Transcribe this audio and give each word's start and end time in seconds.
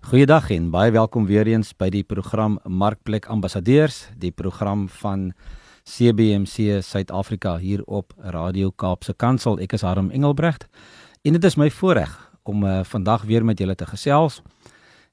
Goeiedag 0.09 0.49
en 0.49 0.73
baie 0.73 0.91
welkom 0.91 1.25
weer 1.29 1.45
eens 1.45 1.69
by 1.77 1.93
die 1.93 2.03
program 2.03 2.57
Markplek 2.65 3.29
Ambassadeurs, 3.29 4.09
die 4.17 4.31
program 4.31 4.89
van 4.89 5.33
CBC 5.85 6.81
Suid-Afrika 6.81 7.57
hier 7.57 7.83
op 7.85 8.13
Radio 8.17 8.71
Kaapse 8.71 9.13
Kansel. 9.13 9.59
Ek 9.61 9.73
is 9.77 9.85
Harm 9.85 10.09
Engelbrecht 10.09 10.65
en 11.21 11.33
dit 11.37 11.43
is 11.43 11.55
my 11.55 11.69
voorreg 11.69 12.31
om 12.43 12.63
uh, 12.65 12.83
vandag 12.83 13.23
weer 13.29 13.45
met 13.45 13.59
julle 13.59 13.75
te 13.75 13.85
gesels 13.85 14.41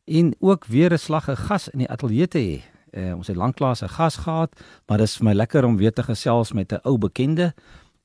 en 0.07 0.35
ook 0.39 0.65
weer 0.65 0.93
'n 0.93 0.99
slag 0.99 1.29
'n 1.29 1.37
gas 1.37 1.69
in 1.69 1.79
die 1.79 1.91
ateljee 1.91 2.29
te 2.29 2.39
hê. 2.39 2.63
Uh, 2.91 3.17
ons 3.17 3.27
het 3.27 3.37
lanklaas 3.37 3.83
'n 3.83 3.89
gas 3.89 4.17
gehad, 4.17 4.61
maar 4.87 4.99
dit 4.99 5.07
is 5.07 5.17
vir 5.17 5.25
my 5.25 5.33
lekker 5.33 5.65
om 5.65 5.77
weer 5.77 5.93
te 5.93 6.03
gesels 6.03 6.53
met 6.53 6.73
'n 6.73 6.81
ou 6.83 6.99
bekende, 6.99 7.55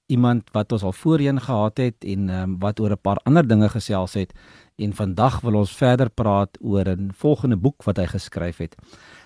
iemand 0.06 0.50
wat 0.52 0.72
ons 0.72 0.84
al 0.84 0.92
voorheen 0.94 1.42
gehad 1.42 1.78
het 1.78 2.04
en 2.04 2.30
um, 2.30 2.60
wat 2.60 2.80
oor 2.80 2.92
'n 2.92 3.02
paar 3.02 3.20
ander 3.24 3.48
dinge 3.48 3.70
gesels 3.70 4.14
het. 4.14 4.34
En 4.76 4.94
vandag 4.94 5.42
wil 5.42 5.54
ons 5.54 5.76
verder 5.76 6.10
praat 6.10 6.58
oor 6.62 6.86
'n 6.88 7.12
volgende 7.14 7.58
boek 7.58 7.84
wat 7.84 7.98
hy 7.98 8.06
geskryf 8.06 8.58
het. 8.58 8.76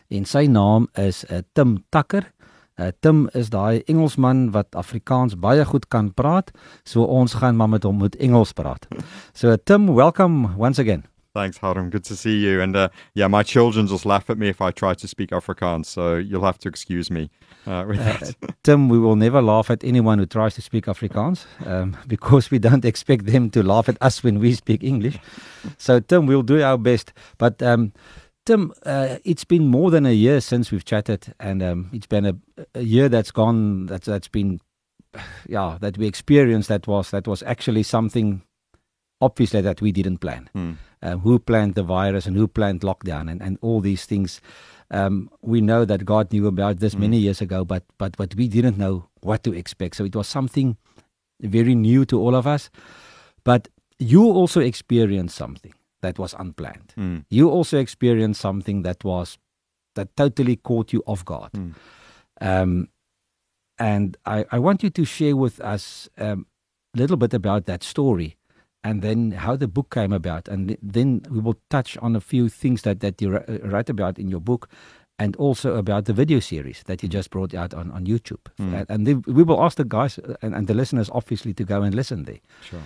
En 0.07 0.25
sy 0.25 0.45
naam 0.45 0.87
is 0.93 1.25
uh, 1.31 1.37
Tim 1.53 1.83
Takker. 1.89 2.33
Uh, 2.75 2.87
Tim 2.99 3.29
is 3.31 3.49
daai 3.49 3.81
Engelsman 3.85 4.51
wat 4.51 4.75
Afrikaans 4.75 5.39
baie 5.39 5.65
goed 5.65 5.87
kan 5.87 6.13
praat, 6.13 6.51
so 6.83 7.03
ons 7.03 7.33
gaan 7.33 7.55
maar 7.55 7.69
met 7.69 7.83
hom 7.83 7.97
moet 7.97 8.15
Engels 8.15 8.51
praat. 8.51 8.87
So 9.33 9.55
Tim, 9.63 9.93
welcome 9.93 10.49
once 10.57 10.81
again. 10.81 11.14
Thanks, 11.35 11.57
Harm. 11.57 11.89
Good 11.89 12.05
to 12.05 12.15
see 12.15 12.37
you. 12.37 12.61
And 12.61 12.77
uh, 12.77 12.87
yeah, 13.13 13.27
my 13.27 13.43
children 13.43 13.87
just 13.87 14.05
laugh 14.05 14.29
at 14.29 14.37
me 14.37 14.47
if 14.47 14.61
I 14.61 14.71
try 14.71 14.93
to 14.93 15.05
speak 15.05 15.31
Afrikaans, 15.31 15.85
so 15.85 16.15
you'll 16.15 16.45
have 16.45 16.57
to 16.59 16.69
excuse 16.69 17.11
me. 17.11 17.29
Uh, 17.67 17.83
with 17.89 17.99
uh. 17.99 18.47
Tim, 18.63 18.87
we 18.87 18.97
will 18.97 19.17
never 19.17 19.41
laugh 19.41 19.69
at 19.69 19.83
anyone 19.83 20.17
who 20.17 20.25
tries 20.25 20.55
to 20.55 20.61
speak 20.61 20.85
Afrikaans 20.85 21.45
um, 21.67 21.97
because 22.07 22.51
we 22.51 22.57
don't 22.57 22.85
expect 22.85 23.25
them 23.25 23.49
to 23.49 23.63
laugh 23.63 23.89
at 23.89 23.97
us 23.99 24.23
when 24.23 24.39
we 24.39 24.53
speak 24.53 24.81
English. 24.81 25.19
So, 25.77 25.99
Tim, 25.99 26.25
we'll 26.25 26.41
do 26.41 26.63
our 26.63 26.77
best. 26.77 27.11
But 27.37 27.61
um, 27.61 27.91
Tim, 28.45 28.71
uh, 28.85 29.17
it's 29.25 29.43
been 29.43 29.67
more 29.67 29.91
than 29.91 30.05
a 30.05 30.13
year 30.13 30.39
since 30.39 30.71
we've 30.71 30.85
chatted, 30.85 31.33
and 31.41 31.61
um, 31.61 31.89
it's 31.91 32.07
been 32.07 32.27
a, 32.27 32.35
a, 32.75 32.81
year 32.81 33.09
that's 33.09 33.31
gone. 33.31 33.87
That's 33.87 34.07
that's 34.07 34.29
been, 34.29 34.61
yeah, 35.49 35.77
that 35.81 35.97
we 35.97 36.07
experienced. 36.07 36.69
That 36.69 36.87
was 36.87 37.11
that 37.11 37.27
was 37.27 37.43
actually 37.43 37.83
something, 37.83 38.41
obviously 39.21 39.61
that 39.61 39.81
we 39.81 39.91
didn't 39.91 40.17
plan. 40.19 40.49
Mm 40.55 40.77
um, 41.05 41.19
who 41.19 41.37
planned 41.39 41.75
the 41.75 41.83
virus 41.83 42.25
and 42.25 42.35
who 42.35 42.47
planned 42.47 42.81
lockdown 42.81 43.29
and, 43.29 43.41
and 43.41 43.57
all 43.61 43.79
these 43.79 44.05
things. 44.05 44.41
Um, 44.91 45.29
we 45.41 45.61
know 45.61 45.85
that 45.85 46.03
God 46.03 46.31
knew 46.33 46.47
about 46.47 46.79
this 46.79 46.95
mm. 46.95 46.99
many 46.99 47.17
years 47.17 47.41
ago, 47.41 47.63
but 47.63 47.83
but 47.97 48.17
but 48.17 48.35
we 48.35 48.47
didn't 48.47 48.77
know 48.77 49.07
what 49.21 49.43
to 49.43 49.53
expect. 49.53 49.95
So 49.95 50.05
it 50.05 50.15
was 50.15 50.27
something 50.27 50.77
very 51.39 51.75
new 51.75 52.05
to 52.05 52.19
all 52.19 52.35
of 52.35 52.47
us. 52.47 52.69
But 53.43 53.67
you 53.99 54.23
also 54.23 54.61
experienced 54.61 55.35
something 55.35 55.73
that 56.01 56.19
was 56.19 56.33
unplanned. 56.37 56.93
Mm. 56.97 57.25
You 57.29 57.49
also 57.49 57.77
experienced 57.77 58.41
something 58.41 58.81
that 58.81 59.03
was 59.03 59.37
that 59.93 60.15
totally 60.15 60.55
caught 60.55 60.91
you 60.91 61.03
off 61.05 61.23
guard. 61.23 61.51
Mm. 61.53 61.73
Um, 62.41 62.89
and 63.77 64.17
I, 64.25 64.45
I 64.51 64.59
want 64.59 64.83
you 64.83 64.89
to 64.89 65.05
share 65.05 65.35
with 65.35 65.59
us 65.61 66.09
um, 66.17 66.47
a 66.95 66.97
little 66.97 67.17
bit 67.17 67.33
about 67.33 67.65
that 67.65 67.83
story 67.83 68.37
and 68.85 69.01
then 69.01 69.31
how 69.31 69.55
the 69.55 69.67
book 69.67 69.89
came 69.89 70.13
about. 70.13 70.47
And 70.47 70.77
then 70.81 71.23
we 71.29 71.39
will 71.39 71.57
touch 71.69 71.97
on 71.97 72.15
a 72.15 72.21
few 72.21 72.47
things 72.49 72.83
that, 72.83 72.99
that 72.99 73.19
you 73.19 73.35
uh, 73.35 73.57
write 73.63 73.89
about 73.89 74.19
in 74.19 74.29
your 74.29 74.39
book 74.39 74.69
and 75.17 75.35
also 75.37 75.75
about 75.75 76.05
the 76.05 76.13
video 76.13 76.39
series 76.39 76.83
that 76.85 77.01
you 77.01 77.09
just 77.09 77.31
brought 77.31 77.55
out 77.55 77.73
on, 77.73 77.89
on 77.91 78.05
YouTube. 78.05 78.45
Mm. 78.59 78.85
And, 78.87 79.07
and 79.07 79.25
we 79.25 79.41
will 79.41 79.63
ask 79.63 79.77
the 79.77 79.85
guys 79.85 80.19
uh, 80.19 80.35
and, 80.43 80.53
and, 80.53 80.67
the 80.67 80.75
listeners, 80.75 81.09
obviously, 81.11 81.53
to 81.55 81.63
go 81.63 81.81
and 81.81 81.95
listen 81.95 82.25
there. 82.25 82.39
Sure. 82.69 82.81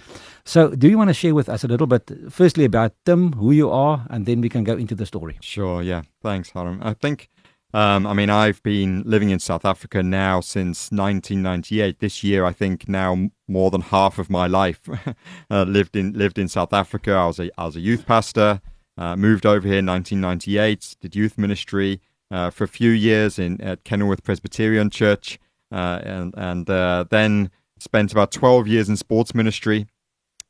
So, 0.45 0.69
do 0.69 0.87
you 0.87 0.97
want 0.97 1.09
to 1.09 1.13
share 1.13 1.35
with 1.35 1.49
us 1.49 1.63
a 1.63 1.67
little 1.67 1.87
bit, 1.87 2.09
firstly, 2.29 2.65
about 2.65 2.93
Tim, 3.05 3.33
who 3.33 3.51
you 3.51 3.69
are, 3.69 4.05
and 4.09 4.25
then 4.25 4.41
we 4.41 4.47
can 4.47 4.63
go 4.63 4.77
into 4.77 4.95
the 4.95 5.05
story? 5.05 5.37
Sure, 5.41 5.81
yeah. 5.81 6.03
Thanks, 6.21 6.51
Harm. 6.51 6.79
I 6.83 6.93
think 6.93 7.29
um, 7.73 8.07
I 8.07 8.13
mean, 8.13 8.29
I've 8.29 8.63
been 8.63 9.03
living 9.05 9.29
in 9.29 9.39
South 9.39 9.63
Africa 9.63 10.01
now 10.01 10.41
since 10.41 10.91
1998. 10.91 11.99
This 11.99 12.23
year, 12.23 12.43
I 12.43 12.51
think 12.51 12.89
now 12.89 13.29
more 13.47 13.69
than 13.69 13.81
half 13.81 14.17
of 14.17 14.29
my 14.29 14.47
life 14.47 14.81
uh, 15.51 15.63
lived 15.63 15.95
in 15.95 16.13
lived 16.13 16.39
in 16.39 16.47
South 16.47 16.73
Africa. 16.73 17.11
I 17.11 17.27
was 17.27 17.39
a 17.39 17.51
I 17.59 17.65
was 17.65 17.75
a 17.75 17.81
youth 17.81 18.07
pastor. 18.07 18.61
Uh, 18.97 19.15
moved 19.15 19.45
over 19.45 19.67
here 19.67 19.79
in 19.79 19.85
1998. 19.85 20.97
Did 20.99 21.15
youth 21.15 21.37
ministry 21.37 22.01
uh, 22.31 22.49
for 22.49 22.63
a 22.63 22.67
few 22.67 22.89
years 22.89 23.37
in 23.37 23.61
at 23.61 23.83
Kenilworth 23.83 24.23
Presbyterian 24.23 24.89
Church, 24.89 25.39
uh, 25.71 25.99
and 26.03 26.33
and 26.37 26.69
uh, 26.69 27.05
then 27.09 27.51
spent 27.77 28.11
about 28.11 28.31
12 28.31 28.67
years 28.67 28.89
in 28.89 28.97
sports 28.97 29.33
ministry. 29.33 29.87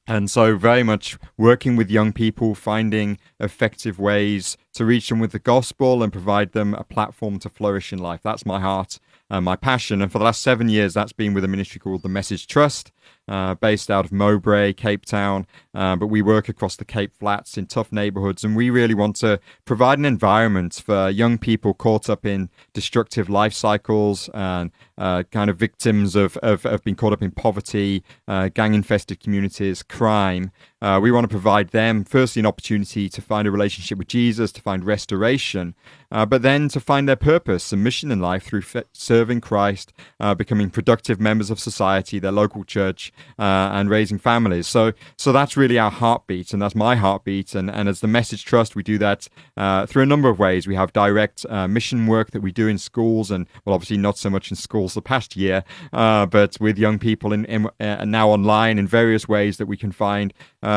And 0.10 0.32
so, 0.32 0.58
very 0.58 0.82
much 0.82 1.20
working 1.38 1.76
with 1.76 1.92
young 1.92 2.14
people, 2.14 2.56
finding 2.56 3.20
effective 3.40 4.00
ways 4.00 4.58
to 4.74 4.84
reach 4.84 5.08
them 5.08 5.20
with 5.20 5.32
the 5.34 5.38
gospel 5.38 6.02
and 6.02 6.12
provide 6.12 6.54
them 6.54 6.74
a 6.74 6.84
platform 6.84 7.38
to 7.38 7.48
flourish 7.48 7.94
in 7.94 8.00
life. 8.00 8.22
That's 8.24 8.44
my 8.44 8.60
heart 8.60 9.00
and 9.30 9.46
my 9.46 9.56
passion. 9.56 10.02
And 10.02 10.12
for 10.12 10.18
the 10.18 10.26
last 10.26 10.42
seven 10.42 10.68
years, 10.68 10.96
that's 10.96 11.14
been 11.14 11.36
with 11.36 11.44
a 11.44 11.48
ministry 11.48 11.80
called 11.80 12.02
the 12.02 12.10
Message 12.10 12.48
Trust, 12.48 12.92
uh, 13.30 13.54
based 13.56 13.92
out 13.92 14.06
of 14.06 14.12
Mowbray, 14.12 14.74
Cape 14.74 15.06
Town. 15.06 15.46
Uh, 15.74 15.96
but 15.96 16.08
we 16.08 16.22
work 16.22 16.50
across 16.50 16.76
the 16.76 16.84
Cape 16.84 17.14
Flats 17.18 17.58
in 17.58 17.68
tough 17.68 17.92
neighborhoods. 17.92 18.44
And 18.44 18.56
we 18.56 18.72
really 18.72 18.96
want 18.96 19.16
to 19.18 19.40
provide 19.66 20.00
an 20.00 20.06
environment 20.06 20.82
for 20.84 21.10
young 21.10 21.38
people 21.38 21.76
caught 21.76 22.10
up 22.10 22.26
in 22.26 22.50
destructive 22.74 23.30
life 23.30 23.54
cycles 23.54 24.30
and 24.34 24.72
uh, 24.98 25.24
kind 25.32 25.50
of 25.50 25.58
victims 25.58 26.16
of, 26.16 26.38
of, 26.38 26.66
of 26.66 26.84
being 26.84 26.96
caught 26.96 27.14
up 27.14 27.22
in 27.22 27.32
poverty, 27.32 28.04
uh, 28.28 28.50
gang 28.50 28.74
infested 28.74 29.20
communities, 29.20 29.84
crime. 29.84 30.52
Uh, 30.82 31.00
we 31.02 31.12
want 31.12 31.26
to 31.26 31.30
provide 31.30 31.70
them, 31.70 32.06
firstly, 32.06 32.40
an 32.40 32.46
opportunity 32.46 33.10
to 33.10 33.22
find 33.22 33.48
a 33.48 33.52
relationship 33.52 33.98
with 33.98 34.08
Jesus, 34.08 34.52
to 34.54 34.62
find 34.62 34.86
restoration, 34.86 35.76
uh, 36.10 36.26
but 36.26 36.42
then 36.42 36.70
to 36.70 36.80
find 36.80 37.08
their 37.08 37.18
purpose 37.18 37.74
and 37.74 37.84
mission 37.84 38.12
in 38.12 38.20
life 38.22 38.44
through 38.44 38.62
f- 38.62 38.86
serving 38.94 39.42
Christ, 39.42 39.92
uh, 40.22 40.34
becoming 40.36 40.70
productive 40.70 41.20
members 41.20 41.50
of 41.50 41.60
society, 41.60 42.18
their 42.18 42.32
local 42.32 42.64
church, 42.64 43.12
uh, 43.38 43.70
and 43.74 43.90
raising 43.90 44.18
families. 44.18 44.68
So, 44.68 44.94
so 45.18 45.34
that's 45.34 45.58
really 45.58 45.78
our 45.78 45.92
heartbeat, 45.92 46.54
and 46.54 46.62
that's 46.62 46.76
my 46.76 46.96
heartbeat. 46.96 47.56
And, 47.56 47.70
and 47.70 47.90
as 47.90 48.00
the 48.00 48.08
Message 48.08 48.46
Trust, 48.46 48.76
we 48.76 48.84
do 48.84 48.98
that 49.00 49.28
uh, 49.58 49.86
through 49.86 50.04
a 50.04 50.08
number 50.08 50.30
of 50.30 50.40
ways. 50.40 50.66
We 50.66 50.76
have 50.76 50.94
direct 50.94 51.46
uh, 51.50 51.68
mission 51.68 52.08
work 52.08 52.32
that 52.32 52.42
we 52.42 52.54
do 52.54 52.70
in 52.70 52.78
schools, 52.78 53.32
and 53.32 53.48
well, 53.66 53.74
obviously 53.74 53.98
not 53.98 54.18
so 54.18 54.30
much 54.30 54.50
in 54.50 54.56
schools 54.56 54.94
the 54.94 55.02
past 55.02 55.36
year, 55.36 55.66
but 55.92 56.56
with 56.62 56.78
young 56.78 57.00
people 57.00 57.34
in, 57.34 57.44
in 57.46 57.70
now 57.80 58.30
online 58.30 58.80
in 58.80 58.88
various 58.88 59.28
ways 59.28 59.58
that 59.58 59.66
we 59.66 59.76
can 59.76 59.92
find 59.92 60.34
uh, 60.64 60.69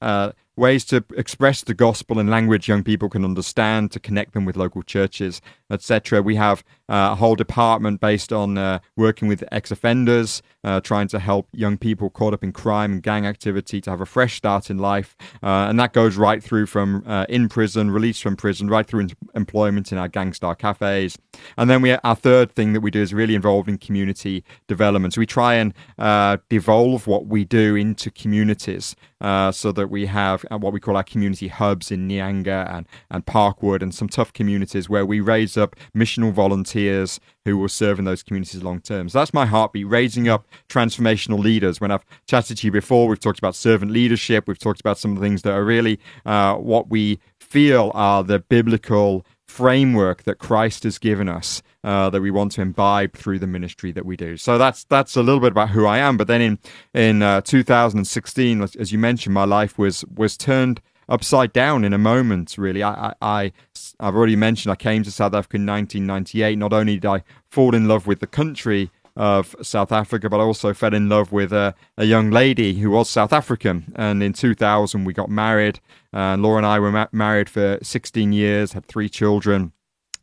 uh, 0.00 0.32
ways 0.58 0.84
to 0.86 1.04
express 1.16 1.62
the 1.62 1.74
gospel 1.74 2.18
in 2.18 2.28
language 2.28 2.68
young 2.68 2.82
people 2.82 3.08
can 3.08 3.24
understand, 3.24 3.90
to 3.92 4.00
connect 4.00 4.34
them 4.34 4.44
with 4.44 4.56
local 4.56 4.82
churches, 4.82 5.40
etc. 5.70 6.22
We 6.22 6.36
have 6.36 6.64
uh, 6.88 7.10
a 7.12 7.14
whole 7.14 7.34
department 7.34 8.00
based 8.00 8.32
on 8.32 8.56
uh, 8.56 8.78
working 8.96 9.28
with 9.28 9.44
ex 9.52 9.70
offenders, 9.70 10.42
uh, 10.64 10.80
trying 10.80 11.08
to 11.08 11.18
help 11.18 11.48
young 11.52 11.76
people 11.76 12.10
caught 12.10 12.32
up 12.32 12.42
in 12.42 12.52
crime 12.52 12.92
and 12.92 13.02
gang 13.02 13.26
activity 13.26 13.80
to 13.82 13.90
have 13.90 14.00
a 14.00 14.06
fresh 14.06 14.36
start 14.36 14.70
in 14.70 14.78
life. 14.78 15.16
Uh, 15.42 15.66
and 15.68 15.78
that 15.78 15.92
goes 15.92 16.16
right 16.16 16.42
through 16.42 16.66
from 16.66 17.02
uh, 17.06 17.26
in 17.28 17.48
prison, 17.48 17.90
release 17.90 18.20
from 18.20 18.36
prison, 18.36 18.68
right 18.68 18.86
through 18.86 19.00
into 19.00 19.16
employment 19.34 19.92
in 19.92 19.98
our 19.98 20.08
gangstar 20.08 20.56
cafes. 20.56 21.18
And 21.56 21.68
then 21.68 21.82
we 21.82 21.92
our 21.92 22.16
third 22.16 22.52
thing 22.52 22.72
that 22.72 22.80
we 22.80 22.90
do 22.90 23.00
is 23.00 23.12
really 23.14 23.34
involved 23.34 23.68
in 23.68 23.78
community 23.78 24.44
development. 24.66 25.14
So 25.14 25.20
we 25.20 25.26
try 25.26 25.54
and 25.54 25.74
uh, 25.98 26.38
devolve 26.48 27.06
what 27.06 27.26
we 27.26 27.44
do 27.44 27.76
into 27.76 28.10
communities 28.10 28.96
so 29.20 29.72
that 29.72 29.88
we 29.90 30.06
have 30.06 30.44
what 30.50 30.72
we 30.72 30.80
call 30.80 30.96
our 30.96 31.02
community 31.02 31.48
hubs 31.48 31.90
in 31.90 32.08
Nyanga 32.08 32.72
and, 32.72 32.86
and 33.10 33.26
Parkwood 33.26 33.82
and 33.82 33.94
some 33.94 34.08
tough 34.08 34.32
communities 34.32 34.88
where 34.88 35.06
we 35.06 35.20
raise 35.20 35.56
up 35.56 35.76
missional 35.96 36.32
volunteers 36.32 37.20
who 37.44 37.56
will 37.58 37.68
serve 37.68 37.98
in 37.98 38.04
those 38.04 38.22
communities 38.22 38.62
long 38.62 38.80
term. 38.80 39.08
So 39.08 39.18
that's 39.18 39.34
my 39.34 39.46
heartbeat, 39.46 39.88
raising 39.88 40.28
up 40.28 40.46
transformational 40.68 41.38
leaders. 41.38 41.80
When 41.80 41.90
I've 41.90 42.04
chatted 42.26 42.58
to 42.58 42.66
you 42.66 42.72
before, 42.72 43.08
we've 43.08 43.20
talked 43.20 43.38
about 43.38 43.54
servant 43.54 43.90
leadership, 43.90 44.46
we've 44.46 44.58
talked 44.58 44.80
about 44.80 44.98
some 44.98 45.12
of 45.12 45.18
the 45.18 45.24
things 45.24 45.42
that 45.42 45.52
are 45.52 45.64
really 45.64 45.98
uh, 46.26 46.54
what 46.56 46.88
we 46.90 47.20
feel 47.40 47.90
are 47.94 48.22
the 48.22 48.38
biblical 48.38 49.24
framework 49.48 50.22
that 50.24 50.38
Christ 50.38 50.84
has 50.84 50.98
given 50.98 51.28
us 51.28 51.62
uh, 51.82 52.10
that 52.10 52.20
we 52.20 52.30
want 52.30 52.52
to 52.52 52.60
imbibe 52.60 53.14
through 53.14 53.38
the 53.38 53.46
ministry 53.46 53.90
that 53.92 54.04
we 54.04 54.16
do. 54.16 54.36
So 54.36 54.58
that's 54.58 54.84
that's 54.84 55.16
a 55.16 55.22
little 55.22 55.40
bit 55.40 55.52
about 55.52 55.70
who 55.70 55.86
I 55.86 55.98
am. 55.98 56.16
But 56.16 56.28
then 56.28 56.40
in 56.40 56.58
in 56.94 57.22
uh, 57.22 57.40
2016, 57.40 58.62
as 58.62 58.92
you 58.92 58.98
mentioned, 58.98 59.34
my 59.34 59.44
life 59.44 59.78
was 59.78 60.04
was 60.14 60.36
turned 60.36 60.80
upside 61.08 61.52
down 61.52 61.84
in 61.84 61.92
a 61.92 61.98
moment. 61.98 62.56
Really, 62.58 62.82
I, 62.82 63.08
I, 63.08 63.14
I 63.20 63.52
have 64.00 64.14
already 64.14 64.36
mentioned 64.36 64.70
I 64.70 64.76
came 64.76 65.02
to 65.02 65.10
South 65.10 65.34
Africa 65.34 65.56
in 65.56 65.66
1998. 65.66 66.58
Not 66.58 66.72
only 66.72 66.94
did 66.94 67.06
I 67.06 67.22
fall 67.50 67.74
in 67.74 67.88
love 67.88 68.06
with 68.06 68.20
the 68.20 68.26
country, 68.26 68.90
of 69.18 69.56
South 69.62 69.90
Africa, 69.90 70.30
but 70.30 70.38
I 70.38 70.44
also 70.44 70.72
fell 70.72 70.94
in 70.94 71.08
love 71.08 71.32
with 71.32 71.52
a, 71.52 71.74
a 71.96 72.04
young 72.04 72.30
lady 72.30 72.74
who 72.74 72.90
was 72.90 73.10
South 73.10 73.32
African. 73.32 73.92
And 73.96 74.22
in 74.22 74.32
2000, 74.32 75.04
we 75.04 75.12
got 75.12 75.28
married. 75.28 75.80
Uh, 76.12 76.36
Laura 76.38 76.58
and 76.58 76.66
I 76.66 76.78
were 76.78 76.92
ma- 76.92 77.08
married 77.10 77.50
for 77.50 77.80
16 77.82 78.32
years, 78.32 78.74
had 78.74 78.86
three 78.86 79.08
children, 79.08 79.72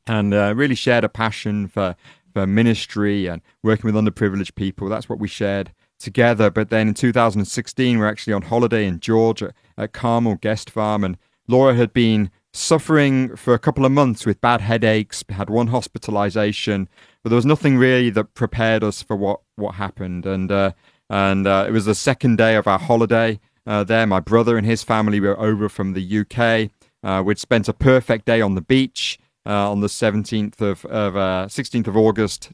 and 0.08 0.34
uh, 0.34 0.54
really 0.56 0.76
shared 0.76 1.04
a 1.04 1.10
passion 1.10 1.68
for, 1.68 1.98
for 2.34 2.48
ministry 2.48 3.28
and 3.28 3.42
working 3.62 3.94
with 3.94 4.02
underprivileged 4.02 4.56
people. 4.56 4.88
That's 4.88 5.10
what 5.10 5.20
we 5.20 5.28
shared 5.28 5.74
together. 6.00 6.50
But 6.50 6.70
then 6.70 6.88
in 6.88 6.94
2016, 6.94 8.00
we're 8.00 8.08
actually 8.08 8.34
on 8.34 8.44
holiday 8.44 8.88
in 8.88 9.02
Georgia 9.02 9.54
at 9.78 9.92
Carmel 9.92 10.36
Guest 10.36 10.70
Farm, 10.70 11.04
and 11.04 11.18
Laura 11.50 11.76
had 11.76 11.92
been 11.92 12.32
suffering 12.56 13.36
for 13.36 13.54
a 13.54 13.60
couple 13.60 13.86
of 13.86 13.92
months 13.92 14.26
with 14.26 14.42
bad 14.42 14.62
headaches, 14.62 15.24
had 15.30 15.50
one 15.50 15.68
hospitalization, 15.68 16.88
but 17.24 17.30
there 17.30 17.36
was 17.36 17.46
nothing 17.46 17.78
really 17.78 18.10
that 18.12 18.34
prepared 18.34 18.84
us 18.84 19.02
for 19.02 19.16
what, 19.16 19.42
what 19.56 19.76
happened. 19.76 20.26
And, 20.26 20.52
uh, 20.52 20.72
and 21.10 21.46
uh, 21.46 21.66
it 21.68 21.72
was 21.72 21.86
the 21.86 21.96
second 21.96 22.38
day 22.38 22.56
of 22.56 22.68
our 22.68 22.80
holiday 22.80 23.40
uh, 23.68 23.84
there. 23.84 24.08
My 24.08 24.20
brother 24.20 24.58
and 24.58 24.66
his 24.66 24.84
family 24.84 25.20
were 25.20 25.40
over 25.40 25.70
from 25.70 25.94
the 25.94 26.20
UK. 26.20 26.72
Uh, 27.04 27.22
we'd 27.24 27.40
spent 27.40 27.68
a 27.68 27.74
perfect 27.74 28.26
day 28.26 28.42
on 28.42 28.56
the 28.56 28.62
beach 28.62 29.20
uh, 29.46 29.70
on 29.70 29.82
the 29.82 29.88
17th 29.88 30.62
of, 30.62 30.86
of 30.86 31.14
16th 31.14 31.88
uh, 31.88 31.92
of 31.92 31.98
August 31.98 32.50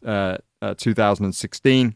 2016. 0.78 1.96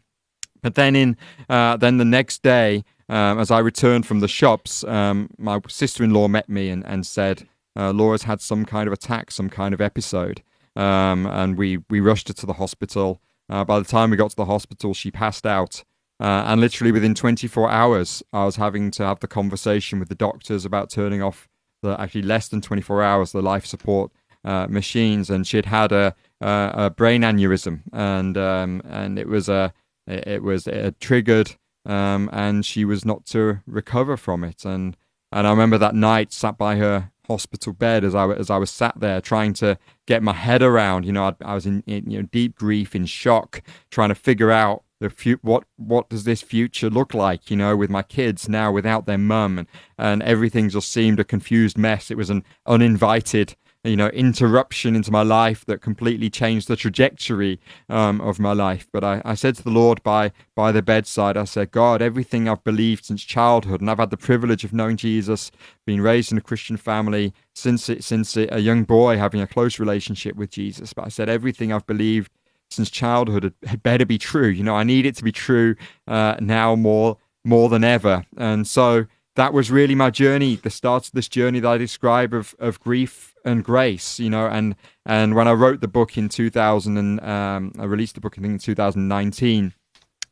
But 0.62 0.74
then 0.74 0.96
in 0.96 1.16
then 1.48 1.98
the 1.98 2.04
next 2.04 2.42
day, 2.42 2.84
um, 3.08 3.38
as 3.38 3.50
I 3.50 3.60
returned 3.60 4.06
from 4.06 4.20
the 4.20 4.28
shops, 4.28 4.82
um, 4.84 5.30
my 5.38 5.60
sister-in-law 5.68 6.28
met 6.28 6.48
me 6.48 6.70
and, 6.70 6.84
and 6.86 7.06
said, 7.06 7.46
uh, 7.76 7.92
Laura's 7.92 8.24
had 8.24 8.40
some 8.40 8.64
kind 8.64 8.86
of 8.86 8.92
attack, 8.92 9.30
some 9.30 9.50
kind 9.50 9.74
of 9.74 9.80
episode. 9.80 10.42
Um, 10.74 11.26
and 11.26 11.56
we, 11.56 11.78
we 11.88 12.00
rushed 12.00 12.28
her 12.28 12.34
to 12.34 12.46
the 12.46 12.54
hospital. 12.54 13.20
Uh, 13.48 13.64
by 13.64 13.78
the 13.78 13.84
time 13.84 14.10
we 14.10 14.16
got 14.16 14.30
to 14.30 14.36
the 14.36 14.44
hospital, 14.44 14.94
she 14.94 15.10
passed 15.10 15.46
out. 15.46 15.84
Uh, 16.18 16.44
and 16.46 16.60
literally 16.60 16.92
within 16.92 17.14
24 17.14 17.70
hours, 17.70 18.22
I 18.32 18.44
was 18.44 18.56
having 18.56 18.90
to 18.92 19.04
have 19.04 19.20
the 19.20 19.28
conversation 19.28 19.98
with 19.98 20.08
the 20.08 20.14
doctors 20.14 20.64
about 20.64 20.90
turning 20.90 21.22
off 21.22 21.48
the 21.82 22.00
actually 22.00 22.22
less 22.22 22.48
than 22.48 22.60
24 22.62 23.02
hours 23.02 23.32
the 23.32 23.42
life 23.42 23.66
support 23.66 24.10
uh, 24.44 24.66
machines. 24.68 25.28
And 25.28 25.46
she'd 25.46 25.66
had 25.66 25.92
a, 25.92 26.14
a, 26.40 26.72
a 26.74 26.90
brain 26.90 27.22
aneurysm, 27.22 27.82
and 27.92 28.38
um, 28.38 28.80
and 28.88 29.18
it 29.18 29.28
was 29.28 29.48
a 29.48 29.74
it, 30.06 30.42
was 30.42 30.66
it 30.66 30.98
triggered, 31.00 31.56
um, 31.84 32.30
and 32.32 32.64
she 32.64 32.84
was 32.84 33.04
not 33.04 33.26
to 33.26 33.60
recover 33.66 34.16
from 34.16 34.42
it. 34.44 34.64
And 34.64 34.96
and 35.32 35.46
I 35.46 35.50
remember 35.50 35.76
that 35.78 35.94
night, 35.94 36.32
sat 36.32 36.56
by 36.56 36.76
her 36.76 37.10
hospital 37.28 37.72
bed 37.72 38.04
as 38.04 38.14
I 38.14 38.30
as 38.32 38.50
I 38.50 38.56
was 38.56 38.70
sat 38.70 38.98
there 38.98 39.20
trying 39.20 39.52
to 39.54 39.78
get 40.06 40.22
my 40.22 40.32
head 40.32 40.62
around. 40.62 41.04
You 41.04 41.12
know, 41.12 41.24
I, 41.24 41.34
I 41.44 41.54
was 41.54 41.66
in, 41.66 41.82
in, 41.86 42.10
you 42.10 42.22
know 42.22 42.28
deep 42.30 42.56
grief, 42.56 42.94
in 42.94 43.06
shock, 43.06 43.62
trying 43.90 44.08
to 44.08 44.14
figure 44.14 44.50
out 44.50 44.82
the 45.00 45.10
fu- 45.10 45.38
what 45.42 45.64
what 45.76 46.08
does 46.08 46.24
this 46.24 46.42
future 46.42 46.90
look 46.90 47.14
like? 47.14 47.50
You 47.50 47.56
know, 47.56 47.76
with 47.76 47.90
my 47.90 48.02
kids 48.02 48.48
now 48.48 48.72
without 48.72 49.06
their 49.06 49.18
mum, 49.18 49.58
and 49.58 49.68
and 49.98 50.22
everything 50.22 50.68
just 50.68 50.90
seemed 50.90 51.20
a 51.20 51.24
confused 51.24 51.76
mess. 51.76 52.10
It 52.10 52.16
was 52.16 52.30
an 52.30 52.44
uninvited 52.66 53.56
you 53.86 53.96
know 53.96 54.08
interruption 54.08 54.96
into 54.96 55.10
my 55.10 55.22
life 55.22 55.64
that 55.66 55.80
completely 55.80 56.28
changed 56.28 56.68
the 56.68 56.76
trajectory 56.76 57.60
um, 57.88 58.20
of 58.20 58.38
my 58.38 58.52
life. 58.52 58.88
But 58.92 59.04
I, 59.04 59.22
I 59.24 59.34
said 59.34 59.54
to 59.56 59.62
the 59.62 59.70
Lord 59.70 60.02
by 60.02 60.32
by 60.54 60.72
the 60.72 60.82
bedside, 60.82 61.36
I 61.36 61.44
said, 61.44 61.70
God, 61.70 62.02
everything 62.02 62.48
I've 62.48 62.64
believed 62.64 63.04
since 63.04 63.22
childhood, 63.22 63.80
and 63.80 63.90
I've 63.90 63.98
had 63.98 64.10
the 64.10 64.16
privilege 64.16 64.64
of 64.64 64.72
knowing 64.72 64.96
Jesus, 64.96 65.50
being 65.84 66.00
raised 66.00 66.32
in 66.32 66.38
a 66.38 66.42
Christian 66.42 66.76
family 66.76 67.32
since 67.54 67.88
it, 67.88 68.04
since 68.04 68.36
it, 68.36 68.48
a 68.52 68.60
young 68.60 68.84
boy, 68.84 69.16
having 69.16 69.40
a 69.40 69.46
close 69.46 69.78
relationship 69.78 70.36
with 70.36 70.50
Jesus. 70.50 70.92
But 70.92 71.06
I 71.06 71.08
said 71.08 71.28
everything 71.28 71.72
I've 71.72 71.86
believed 71.86 72.30
since 72.70 72.90
childhood 72.90 73.54
had, 73.64 73.82
better 73.82 74.04
be 74.04 74.18
true. 74.18 74.48
You 74.48 74.64
know, 74.64 74.74
I 74.74 74.82
need 74.82 75.06
it 75.06 75.16
to 75.16 75.24
be 75.24 75.32
true 75.32 75.76
uh, 76.06 76.36
now 76.40 76.74
more 76.74 77.18
more 77.44 77.68
than 77.68 77.84
ever, 77.84 78.26
and 78.36 78.66
so 78.66 79.06
that 79.36 79.52
was 79.52 79.70
really 79.70 79.94
my 79.94 80.10
journey, 80.10 80.56
the 80.56 80.70
start 80.70 81.06
of 81.06 81.12
this 81.12 81.28
journey 81.28 81.60
that 81.60 81.68
I 81.68 81.78
describe 81.78 82.34
of, 82.34 82.54
of 82.58 82.80
grief 82.80 83.34
and 83.44 83.62
grace, 83.62 84.18
you 84.18 84.30
know, 84.30 84.46
and, 84.46 84.74
and 85.04 85.34
when 85.34 85.46
I 85.46 85.52
wrote 85.52 85.80
the 85.80 85.88
book 85.88 86.18
in 86.18 86.28
2000 86.28 86.96
and 86.96 87.20
um, 87.20 87.72
I 87.78 87.84
released 87.84 88.14
the 88.14 88.20
book, 88.20 88.36
I 88.38 88.42
think 88.42 88.54
in 88.54 88.58
2019, 88.58 89.74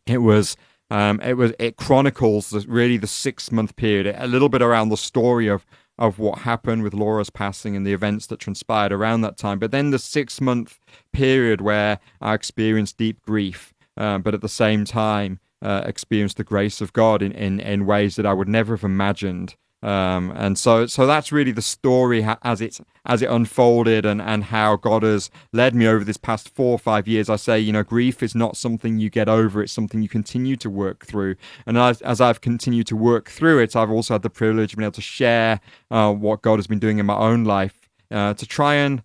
it 0.06 0.18
was, 0.18 0.56
um, 0.90 1.20
it 1.20 1.34
was, 1.34 1.52
it 1.58 1.76
chronicles 1.76 2.66
really 2.66 2.96
the 2.96 3.06
six 3.06 3.52
month 3.52 3.76
period, 3.76 4.14
a 4.18 4.26
little 4.26 4.48
bit 4.48 4.62
around 4.62 4.88
the 4.88 4.96
story 4.96 5.48
of, 5.48 5.66
of 5.98 6.18
what 6.18 6.40
happened 6.40 6.82
with 6.82 6.94
Laura's 6.94 7.30
passing 7.30 7.76
and 7.76 7.86
the 7.86 7.92
events 7.92 8.26
that 8.26 8.40
transpired 8.40 8.90
around 8.90 9.20
that 9.20 9.36
time. 9.36 9.58
But 9.58 9.70
then 9.70 9.90
the 9.90 9.98
six 9.98 10.40
month 10.40 10.78
period 11.12 11.60
where 11.60 12.00
I 12.22 12.34
experienced 12.34 12.96
deep 12.96 13.20
grief, 13.22 13.74
um, 13.98 14.22
but 14.22 14.34
at 14.34 14.40
the 14.40 14.48
same 14.48 14.86
time, 14.86 15.40
uh, 15.64 15.82
experienced 15.86 16.36
the 16.36 16.44
grace 16.44 16.80
of 16.80 16.92
God 16.92 17.22
in, 17.22 17.32
in, 17.32 17.58
in 17.58 17.86
ways 17.86 18.16
that 18.16 18.26
I 18.26 18.32
would 18.32 18.48
never 18.48 18.74
have 18.74 18.84
imagined. 18.84 19.56
Um, 19.82 20.32
and 20.34 20.58
so, 20.58 20.86
so 20.86 21.06
that's 21.06 21.30
really 21.30 21.52
the 21.52 21.60
story 21.60 22.26
as 22.42 22.62
it 22.62 22.78
as 23.04 23.20
it 23.20 23.28
unfolded, 23.28 24.06
and, 24.06 24.22
and 24.22 24.44
how 24.44 24.76
God 24.76 25.02
has 25.02 25.30
led 25.52 25.74
me 25.74 25.86
over 25.86 26.04
this 26.04 26.16
past 26.16 26.48
four 26.48 26.72
or 26.72 26.78
five 26.78 27.06
years. 27.06 27.28
I 27.28 27.36
say, 27.36 27.60
you 27.60 27.70
know, 27.70 27.82
grief 27.82 28.22
is 28.22 28.34
not 28.34 28.56
something 28.56 28.98
you 28.98 29.10
get 29.10 29.28
over; 29.28 29.62
it's 29.62 29.74
something 29.74 30.00
you 30.00 30.08
continue 30.08 30.56
to 30.56 30.70
work 30.70 31.04
through. 31.04 31.36
And 31.66 31.76
as, 31.76 32.00
as 32.00 32.18
I've 32.22 32.40
continued 32.40 32.86
to 32.86 32.96
work 32.96 33.28
through 33.28 33.58
it, 33.58 33.76
I've 33.76 33.90
also 33.90 34.14
had 34.14 34.22
the 34.22 34.30
privilege 34.30 34.72
of 34.72 34.78
being 34.78 34.86
able 34.86 34.92
to 34.92 35.02
share 35.02 35.60
uh, 35.90 36.14
what 36.14 36.40
God 36.40 36.56
has 36.56 36.66
been 36.66 36.78
doing 36.78 36.98
in 36.98 37.04
my 37.04 37.16
own 37.16 37.44
life 37.44 37.90
uh, 38.10 38.32
to 38.32 38.46
try 38.46 38.76
and 38.76 39.02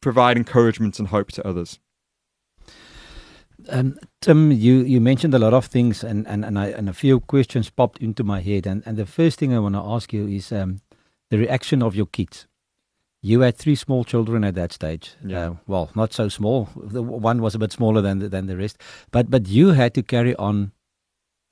provide 0.00 0.36
encouragement 0.36 1.00
and 1.00 1.08
hope 1.08 1.32
to 1.32 1.46
others. 1.46 1.80
Um, 3.68 3.98
Tim, 4.20 4.52
you, 4.52 4.80
you 4.82 5.00
mentioned 5.00 5.34
a 5.34 5.38
lot 5.38 5.54
of 5.54 5.66
things, 5.66 6.02
and, 6.04 6.26
and, 6.26 6.44
and, 6.44 6.58
I, 6.58 6.68
and 6.68 6.88
a 6.88 6.92
few 6.92 7.20
questions 7.20 7.70
popped 7.70 7.98
into 7.98 8.24
my 8.24 8.40
head. 8.40 8.66
And, 8.66 8.82
and 8.86 8.96
the 8.96 9.06
first 9.06 9.38
thing 9.38 9.54
I 9.54 9.58
want 9.58 9.74
to 9.74 9.82
ask 9.82 10.12
you 10.12 10.26
is 10.26 10.52
um, 10.52 10.80
the 11.30 11.38
reaction 11.38 11.82
of 11.82 11.94
your 11.94 12.06
kids. 12.06 12.46
You 13.22 13.40
had 13.40 13.56
three 13.56 13.74
small 13.74 14.04
children 14.04 14.44
at 14.44 14.54
that 14.54 14.72
stage. 14.72 15.14
Yeah. 15.24 15.50
Uh, 15.50 15.54
well, 15.66 15.90
not 15.94 16.12
so 16.12 16.28
small. 16.28 16.68
The 16.76 17.02
one 17.02 17.42
was 17.42 17.54
a 17.54 17.58
bit 17.58 17.72
smaller 17.72 18.00
than 18.00 18.18
the, 18.18 18.28
than 18.28 18.46
the 18.46 18.56
rest, 18.56 18.78
but 19.10 19.30
but 19.30 19.46
you 19.46 19.68
had 19.68 19.92
to 19.94 20.02
carry 20.02 20.34
on 20.36 20.72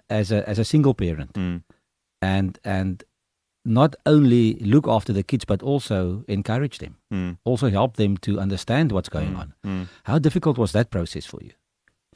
as 0.08 0.32
a 0.32 0.49
as 0.49 0.58
a 0.58 0.64
single 0.64 0.94
parent, 0.94 1.34
mm. 1.34 1.62
and 2.22 2.58
and 2.64 3.04
not 3.66 3.96
only 4.06 4.54
look 4.54 4.88
after 4.88 5.12
the 5.12 5.22
kids 5.22 5.44
but 5.44 5.62
also 5.62 6.25
encourage 6.26 6.78
them, 6.78 6.96
mm. 7.12 7.37
also 7.44 7.69
help 7.69 7.96
them 7.96 8.16
to 8.16 8.40
understand 8.40 8.90
what's 8.90 9.11
going 9.11 9.34
mm. 9.34 9.38
on. 9.38 9.54
Mm. 9.62 9.88
How 10.04 10.19
difficult 10.19 10.56
was 10.56 10.72
that 10.72 10.90
process 10.90 11.26
for 11.26 11.40
you? 11.43 11.52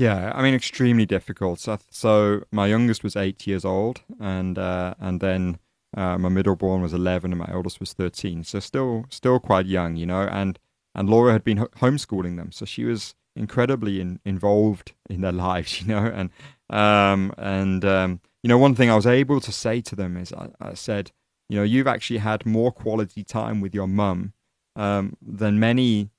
Yeah, 0.03 0.33
I 0.35 0.43
mean, 0.43 0.53
extremely 0.53 1.07
difficult. 1.07 1.61
So, 1.61 1.79
so 1.89 2.43
my 2.51 2.67
youngest 2.67 3.05
was 3.05 3.15
eight 3.15 3.47
years 3.47 3.65
old, 3.65 4.01
and 4.19 4.59
uh, 4.59 4.95
and 4.99 5.21
then 5.21 5.59
uh, 5.97 6.19
my 6.19 6.29
middle 6.29 6.57
born 6.57 6.83
was 6.83 6.93
eleven, 6.93 7.31
and 7.31 7.39
my 7.39 7.49
oldest 7.53 7.79
was 7.79 7.93
thirteen. 7.93 8.43
So 8.43 8.59
still, 8.59 9.05
still 9.11 9.39
quite 9.39 9.67
young, 9.67 9.95
you 9.95 10.07
know. 10.07 10.23
And 10.23 10.59
and 10.97 11.09
Laura 11.09 11.31
had 11.31 11.45
been 11.45 11.59
homeschooling 11.59 12.37
them, 12.37 12.51
so 12.51 12.65
she 12.65 12.85
was 12.85 13.15
incredibly 13.37 14.01
in, 14.01 14.19
involved 14.25 14.93
in 15.09 15.21
their 15.21 15.31
lives, 15.49 15.81
you 15.81 15.87
know. 15.87 16.05
And 16.05 16.31
um, 16.69 17.33
and 17.39 17.85
um, 17.85 18.21
you 18.43 18.49
know, 18.49 18.59
one 18.59 18.75
thing 18.75 18.91
I 18.91 18.97
was 18.97 19.07
able 19.07 19.41
to 19.41 19.53
say 19.53 19.81
to 19.83 19.95
them 19.95 20.17
is, 20.17 20.33
I, 20.33 20.49
I 20.61 20.75
said, 20.75 21.13
you 21.49 21.57
know, 21.57 21.63
you've 21.63 21.87
actually 21.87 22.19
had 22.19 22.45
more 22.45 22.73
quality 22.73 23.23
time 23.23 23.61
with 23.61 23.73
your 23.73 23.87
mum 23.87 24.33
um, 24.75 25.17
than 25.23 25.61
many 25.61 26.11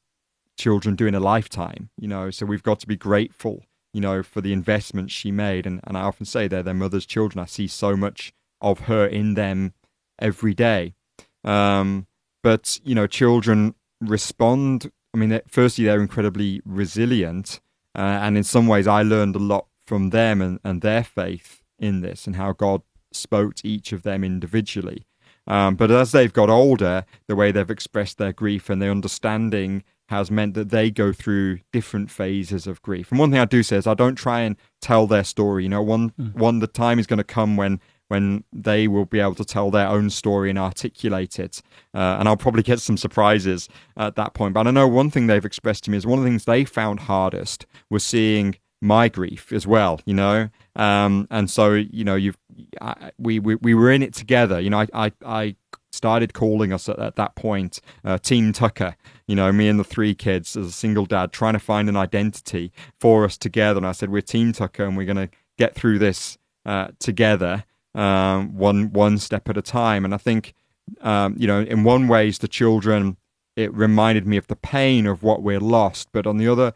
children 0.58 0.96
do 0.96 1.08
in 1.08 1.16
a 1.16 1.20
lifetime, 1.20 1.90
you 1.98 2.08
know, 2.08 2.30
so 2.30 2.46
we've 2.46 2.64
got 2.64 2.80
to 2.80 2.88
be 2.88 2.96
grateful, 2.96 3.64
you 3.94 4.02
know, 4.02 4.24
for 4.24 4.42
the 4.42 4.52
investments 4.52 5.14
she 5.14 5.32
made. 5.32 5.66
And, 5.66 5.80
and 5.84 5.98
I 5.98 6.02
often 6.02 6.26
say 6.26 6.48
they're 6.48 6.64
their 6.64 6.74
mother's 6.74 7.06
children. 7.06 7.42
I 7.42 7.46
see 7.46 7.68
so 7.68 7.96
much 7.96 8.34
of 8.60 8.82
her 8.82 9.06
in 9.06 9.36
them 9.36 9.74
every 10.20 10.54
day. 10.54 10.96
Um, 11.44 12.08
but, 12.42 12.80
you 12.84 12.96
know, 12.96 13.08
children 13.08 13.76
respond. 14.02 14.92
I 15.14 15.18
mean, 15.18 15.40
firstly, 15.48 15.86
they're 15.86 16.02
incredibly 16.02 16.62
resilient. 16.66 17.60
Uh, 17.96 18.20
and 18.22 18.36
in 18.36 18.44
some 18.44 18.68
ways, 18.68 18.88
I 18.88 19.04
learned 19.04 19.36
a 19.36 19.40
lot 19.40 19.68
from 19.86 20.10
them 20.10 20.42
and, 20.42 20.60
and 20.64 20.82
their 20.82 21.04
faith 21.04 21.62
in 21.78 22.02
this 22.02 22.26
and 22.26 22.36
how 22.36 22.54
God 22.54 22.82
spoke 23.12 23.56
to 23.56 23.68
each 23.68 23.94
of 23.94 24.04
them 24.04 24.24
individually. 24.24 25.06
Um, 25.46 25.76
but 25.76 25.92
as 25.92 26.14
they've 26.14 26.34
got 26.34 26.50
older, 26.50 27.06
the 27.28 27.36
way 27.36 27.52
they've 27.52 27.70
expressed 27.70 28.18
their 28.18 28.32
grief 28.32 28.70
and 28.70 28.82
their 28.82 28.92
understanding 28.92 29.84
has 30.10 30.30
meant 30.30 30.54
that 30.54 30.70
they 30.70 30.92
go 30.92 31.14
through 31.14 31.60
different 31.72 32.12
phases 32.12 32.68
of 32.68 32.82
grief. 32.82 33.10
And 33.12 33.20
one 33.20 33.32
thing 33.32 33.40
I 33.40 33.46
do 33.46 33.64
say 33.64 33.78
is 33.78 33.88
I 33.88 33.94
don't 33.94 34.16
try 34.16 34.42
and 34.42 34.56
tell 34.82 35.08
their 35.08 35.24
story. 35.24 35.64
You 35.64 35.70
know, 35.70 35.82
one 35.82 36.12
mm. 36.12 36.34
one 36.36 36.60
the 36.60 36.68
time 36.68 37.00
is 37.00 37.08
going 37.08 37.18
to 37.18 37.24
come 37.24 37.56
when 37.56 37.80
when 38.10 38.44
they 38.52 38.88
will 38.88 39.06
be 39.06 39.20
able 39.20 39.34
to 39.36 39.46
tell 39.46 39.72
their 39.72 39.88
own 39.88 40.10
story 40.10 40.50
and 40.50 40.60
articulate 40.60 41.40
it. 41.40 41.62
Uh, 41.96 42.18
and 42.20 42.28
I'll 42.28 42.38
probably 42.38 42.62
get 42.62 42.80
some 42.80 42.98
surprises 42.98 43.70
at 43.98 44.16
that 44.18 44.34
point. 44.34 44.54
But 44.54 44.68
I 44.68 44.72
know 44.72 44.88
one 44.88 45.10
thing 45.10 45.28
they've 45.28 45.44
expressed 45.44 45.86
to 45.86 45.92
me 45.92 45.98
is 45.98 46.06
one 46.06 46.20
of 46.20 46.26
the 46.26 46.30
things 46.30 46.46
they 46.46 46.66
found 46.66 47.02
hardest 47.02 47.66
was 47.90 48.04
seeing 48.04 48.58
my 48.82 49.08
grief 49.08 49.52
as 49.52 49.66
well. 49.66 50.02
You 50.06 50.14
know, 50.14 50.50
um, 50.76 51.28
and 51.32 51.50
so 51.50 51.74
you 51.74 52.04
know, 52.04 52.16
you've 52.16 52.38
I, 52.82 53.12
we, 53.18 53.40
we 53.40 53.56
we 53.56 53.74
were 53.74 53.92
in 53.92 54.04
it 54.04 54.14
together. 54.14 54.60
You 54.60 54.70
know, 54.70 54.80
I 54.80 54.88
I, 54.94 55.12
I 55.26 55.56
started 55.94 56.34
calling 56.34 56.74
us 56.74 56.90
at, 56.90 56.98
at 57.00 57.16
that 57.16 57.36
point 57.36 57.80
uh, 58.04 58.18
Team 58.18 58.52
Tucker. 58.52 58.96
You 59.28 59.36
know, 59.36 59.52
me 59.52 59.68
and 59.68 59.80
the 59.80 59.84
three 59.84 60.16
kids 60.16 60.58
as 60.58 60.68
a 60.68 60.72
single 60.72 61.06
dad 61.06 61.32
trying 61.32 61.54
to 61.54 61.60
find 61.60 61.88
an 61.88 61.96
identity 61.96 62.72
for 63.00 63.24
us 63.24 63.38
together. 63.38 63.78
And 63.78 63.88
I 63.88 63.92
said, 63.92 64.10
we're 64.10 64.22
Team 64.22 64.52
Tucker, 64.52 64.86
and 64.86 64.98
we're 64.98 65.06
going 65.06 65.28
to 65.28 65.30
get 65.58 65.76
through 65.76 66.00
this 66.00 66.38
uh, 66.66 66.88
together, 67.00 67.64
um, 67.94 68.58
one 68.58 68.92
one 68.92 69.18
step 69.18 69.50
at 69.50 69.58
a 69.58 69.62
time. 69.62 70.04
And 70.04 70.14
I 70.14 70.18
think, 70.18 70.54
um, 71.02 71.36
you 71.38 71.48
know, 71.48 71.62
in 71.62 71.84
one 71.84 72.08
ways, 72.08 72.40
the 72.40 72.48
children 72.48 73.18
it 73.56 73.74
reminded 73.74 74.26
me 74.26 74.38
of 74.38 74.48
the 74.48 74.56
pain 74.56 75.06
of 75.06 75.22
what 75.22 75.44
we're 75.44 75.60
lost, 75.60 76.10
but 76.12 76.26
on 76.26 76.38
the 76.38 76.48
other 76.48 76.74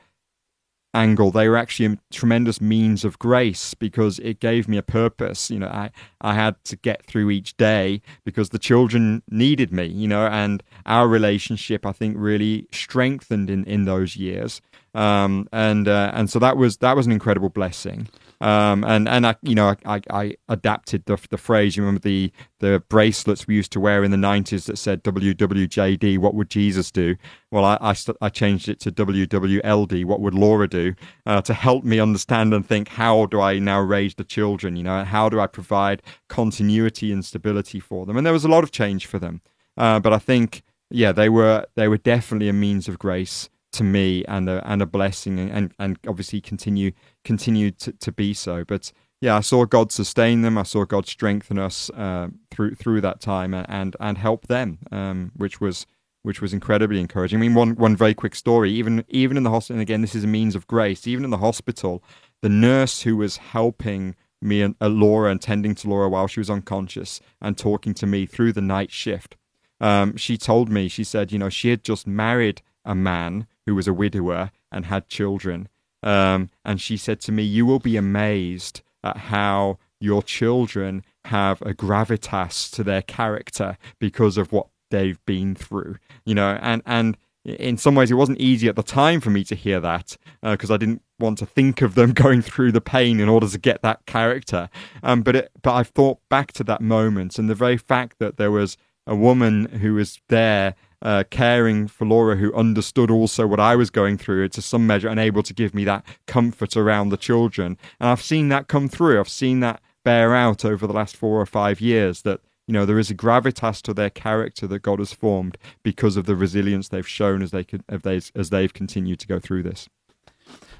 angle, 0.93 1.31
they 1.31 1.47
were 1.47 1.57
actually 1.57 1.93
a 1.93 1.97
tremendous 2.11 2.61
means 2.61 3.03
of 3.03 3.19
grace 3.19 3.73
because 3.73 4.19
it 4.19 4.39
gave 4.39 4.67
me 4.67 4.77
a 4.77 4.83
purpose. 4.83 5.49
You 5.49 5.59
know, 5.59 5.67
I, 5.67 5.91
I 6.21 6.33
had 6.33 6.63
to 6.65 6.75
get 6.75 7.05
through 7.05 7.29
each 7.29 7.57
day 7.57 8.01
because 8.23 8.49
the 8.49 8.59
children 8.59 9.23
needed 9.29 9.71
me, 9.71 9.85
you 9.85 10.07
know, 10.07 10.27
and 10.27 10.63
our 10.85 11.07
relationship, 11.07 11.85
I 11.85 11.91
think, 11.91 12.15
really 12.17 12.67
strengthened 12.71 13.49
in, 13.49 13.63
in 13.65 13.85
those 13.85 14.15
years. 14.15 14.61
Um, 14.93 15.47
and 15.51 15.87
uh, 15.87 16.11
and 16.13 16.29
so 16.29 16.39
that 16.39 16.57
was 16.57 16.77
that 16.77 16.95
was 16.95 17.05
an 17.05 17.11
incredible 17.11 17.49
blessing. 17.49 18.09
Um, 18.39 18.83
and 18.83 19.09
and 19.09 19.25
I, 19.25 19.35
you 19.41 19.55
know, 19.55 19.75
I, 19.85 20.01
I 20.09 20.35
adapted 20.47 21.05
the 21.05 21.17
the 21.29 21.37
phrase. 21.37 21.75
You 21.75 21.83
remember 21.83 22.01
the 22.01 22.31
the 22.59 22.83
bracelets 22.89 23.47
we 23.47 23.55
used 23.55 23.71
to 23.73 23.79
wear 23.79 24.03
in 24.03 24.11
the 24.11 24.17
nineties 24.17 24.65
that 24.65 24.77
said 24.77 25.03
WWJD. 25.03 26.17
What 26.19 26.35
would 26.35 26.49
Jesus 26.49 26.91
do? 26.91 27.15
Well, 27.51 27.65
I 27.65 27.77
I, 27.81 27.95
I 28.21 28.29
changed 28.29 28.69
it 28.69 28.79
to 28.81 28.91
WWLD. 28.91 30.05
What 30.05 30.19
would 30.19 30.33
Laura 30.33 30.67
do? 30.67 30.93
Uh, 31.25 31.41
to 31.41 31.53
help 31.53 31.83
me 31.83 31.99
understand 31.99 32.53
and 32.53 32.65
think 32.65 32.89
how 32.89 33.25
do 33.25 33.41
I 33.41 33.59
now 33.59 33.81
raise 33.81 34.15
the 34.15 34.23
children? 34.23 34.75
You 34.75 34.83
know, 34.83 35.03
how 35.03 35.29
do 35.29 35.39
I 35.39 35.47
provide 35.47 36.01
continuity 36.29 37.11
and 37.11 37.23
stability 37.23 37.79
for 37.79 38.05
them? 38.05 38.17
And 38.17 38.25
there 38.25 38.33
was 38.33 38.45
a 38.45 38.49
lot 38.49 38.63
of 38.63 38.71
change 38.71 39.05
for 39.05 39.19
them. 39.19 39.41
Uh, 39.75 39.99
but 39.99 40.13
I 40.13 40.17
think, 40.17 40.63
yeah, 40.89 41.11
they 41.11 41.29
were 41.29 41.65
they 41.75 41.87
were 41.87 41.97
definitely 41.97 42.49
a 42.49 42.53
means 42.53 42.87
of 42.87 42.97
grace 42.99 43.49
to 43.73 43.83
me 43.83 44.23
and 44.25 44.49
a 44.49 44.67
and 44.69 44.81
a 44.81 44.85
blessing 44.85 45.39
and 45.39 45.71
and 45.77 45.99
obviously 46.07 46.41
continue 46.41 46.91
continue 47.23 47.71
to, 47.71 47.91
to 47.93 48.11
be 48.11 48.33
so. 48.33 48.63
But 48.63 48.91
yeah 49.21 49.35
I 49.35 49.41
saw 49.41 49.65
God 49.65 49.91
sustain 49.91 50.41
them. 50.41 50.57
I 50.57 50.63
saw 50.63 50.85
God 50.85 51.07
strengthen 51.07 51.59
us 51.59 51.89
uh, 51.91 52.29
through 52.51 52.75
through 52.75 53.01
that 53.01 53.21
time 53.21 53.53
and 53.53 53.95
and 53.99 54.17
help 54.17 54.47
them 54.47 54.79
um, 54.91 55.31
which 55.35 55.59
was 55.59 55.85
which 56.23 56.41
was 56.41 56.53
incredibly 56.53 56.99
encouraging. 56.99 57.39
I 57.39 57.41
mean 57.41 57.53
one 57.53 57.75
one 57.75 57.95
very 57.95 58.13
quick 58.13 58.35
story. 58.35 58.71
Even 58.71 59.03
even 59.09 59.37
in 59.37 59.43
the 59.43 59.51
hospital 59.51 59.75
and 59.75 59.81
again 59.81 60.01
this 60.01 60.15
is 60.15 60.23
a 60.23 60.27
means 60.27 60.55
of 60.55 60.67
grace. 60.67 61.05
Even 61.05 61.23
in 61.23 61.29
the 61.29 61.37
hospital 61.37 62.03
the 62.41 62.49
nurse 62.49 63.01
who 63.01 63.17
was 63.17 63.37
helping 63.37 64.15
me 64.41 64.61
and 64.61 64.75
uh, 64.79 64.87
Laura 64.87 65.31
and 65.31 65.41
tending 65.41 65.75
to 65.75 65.89
Laura 65.89 66.09
while 66.09 66.27
she 66.27 66.39
was 66.39 66.49
unconscious 66.49 67.19
and 67.41 67.57
talking 67.57 67.93
to 67.93 68.05
me 68.05 68.25
through 68.25 68.53
the 68.53 68.61
night 68.61 68.91
shift 68.91 69.35
um, 69.79 70.15
she 70.17 70.37
told 70.37 70.69
me 70.69 70.87
she 70.87 71.03
said 71.03 71.31
you 71.31 71.39
know 71.39 71.49
she 71.49 71.69
had 71.69 71.83
just 71.83 72.07
married 72.07 72.61
a 72.87 72.95
man 72.95 73.45
who 73.67 73.75
was 73.75 73.87
a 73.87 73.93
widower 73.93 74.49
and 74.71 74.85
had 74.85 75.07
children. 75.07 75.67
Um, 76.01 76.49
and 76.65 76.81
she 76.81 76.97
said 76.97 77.19
to 77.21 77.31
me, 77.31 77.43
You 77.43 77.65
will 77.65 77.79
be 77.79 77.97
amazed 77.97 78.81
at 79.03 79.17
how 79.17 79.77
your 79.99 80.23
children 80.23 81.03
have 81.25 81.61
a 81.61 81.73
gravitas 81.73 82.71
to 82.71 82.83
their 82.83 83.01
character 83.01 83.77
because 83.99 84.37
of 84.37 84.51
what 84.51 84.67
they've 84.89 85.23
been 85.25 85.53
through. 85.53 85.97
You 86.25 86.35
know, 86.35 86.57
and, 86.61 86.81
and 86.85 87.17
in 87.47 87.77
some 87.77 87.95
ways, 87.95 88.11
it 88.11 88.15
wasn't 88.15 88.39
easy 88.39 88.67
at 88.67 88.75
the 88.75 88.83
time 88.83 89.21
for 89.21 89.29
me 89.29 89.43
to 89.45 89.55
hear 89.55 89.79
that 89.79 90.17
because 90.41 90.69
uh, 90.69 90.73
I 90.73 90.77
didn't 90.77 91.01
want 91.17 91.37
to 91.39 91.45
think 91.45 91.81
of 91.81 91.95
them 91.95 92.11
going 92.13 92.41
through 92.41 92.73
the 92.73 92.81
pain 92.81 93.19
in 93.19 93.29
order 93.29 93.47
to 93.47 93.57
get 93.57 93.81
that 93.81 94.05
character. 94.05 94.69
Um, 95.01 95.21
but 95.21 95.35
it, 95.35 95.51
but 95.61 95.73
I've 95.73 95.89
thought 95.89 96.19
back 96.29 96.51
to 96.53 96.63
that 96.65 96.81
moment 96.81 97.39
and 97.39 97.49
the 97.49 97.55
very 97.55 97.77
fact 97.77 98.19
that 98.19 98.37
there 98.37 98.51
was 98.51 98.77
a 99.05 99.15
woman 99.15 99.65
who 99.79 99.93
was 99.93 100.19
there 100.27 100.75
uh, 101.01 101.23
caring 101.29 101.87
for 101.87 102.05
Laura, 102.05 102.35
who 102.35 102.53
understood 102.53 103.09
also 103.09 103.47
what 103.47 103.59
I 103.59 103.75
was 103.75 103.89
going 103.89 104.17
through 104.17 104.49
to 104.49 104.61
some 104.61 104.85
measure 104.85 105.07
and 105.07 105.19
able 105.19 105.43
to 105.43 105.53
give 105.53 105.73
me 105.73 105.85
that 105.85 106.03
comfort 106.25 106.75
around 106.75 107.09
the 107.09 107.17
children. 107.17 107.77
And 107.99 108.09
I've 108.09 108.21
seen 108.21 108.49
that 108.49 108.67
come 108.67 108.89
through. 108.89 109.19
I've 109.19 109.29
seen 109.29 109.61
that 109.61 109.81
bear 110.03 110.35
out 110.35 110.65
over 110.65 110.85
the 110.85 110.93
last 110.93 111.15
four 111.15 111.39
or 111.39 111.45
five 111.45 111.79
years 111.79 112.23
that 112.23 112.41
you 112.67 112.73
know 112.73 112.85
there 112.85 112.99
is 112.99 113.09
a 113.09 113.15
gravitas 113.15 113.81
to 113.83 113.93
their 113.93 114.09
character 114.09 114.67
that 114.67 114.83
God 114.83 114.99
has 114.99 115.13
formed 115.13 115.57
because 115.83 116.17
of 116.17 116.25
the 116.25 116.35
resilience 116.35 116.89
they've 116.89 117.07
shown 117.07 117.41
as 117.41 117.51
they 117.51 117.65
as 117.89 118.01
they 118.01 118.21
as 118.35 118.49
they've 118.49 118.73
continued 118.73 119.19
to 119.19 119.27
go 119.27 119.39
through 119.39 119.63
this. 119.63 119.89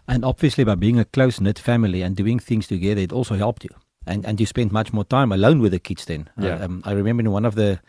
And 0.08 0.24
obviously, 0.24 0.64
by 0.64 0.76
being 0.76 1.00
a 1.00 1.06
close 1.06 1.42
knit 1.42 1.60
family 1.60 2.02
and 2.02 2.16
doing 2.16 2.40
things 2.40 2.68
together, 2.68 3.02
it 3.02 3.12
also 3.12 3.36
helped 3.36 3.64
you. 3.64 3.72
And 4.06 4.26
and 4.26 4.40
you 4.40 4.46
spent 4.46 4.72
much 4.72 4.94
more 4.94 5.06
time 5.06 5.32
alone 5.32 5.60
with 5.60 5.72
the 5.72 5.80
kids 5.80 6.06
then. 6.06 6.30
Yeah. 6.38 6.56
Uh, 6.56 6.66
um, 6.66 6.82
I 6.86 6.92
remember 6.92 7.22
in 7.22 7.32
one 7.32 7.46
of 7.46 7.56
the 7.56 7.80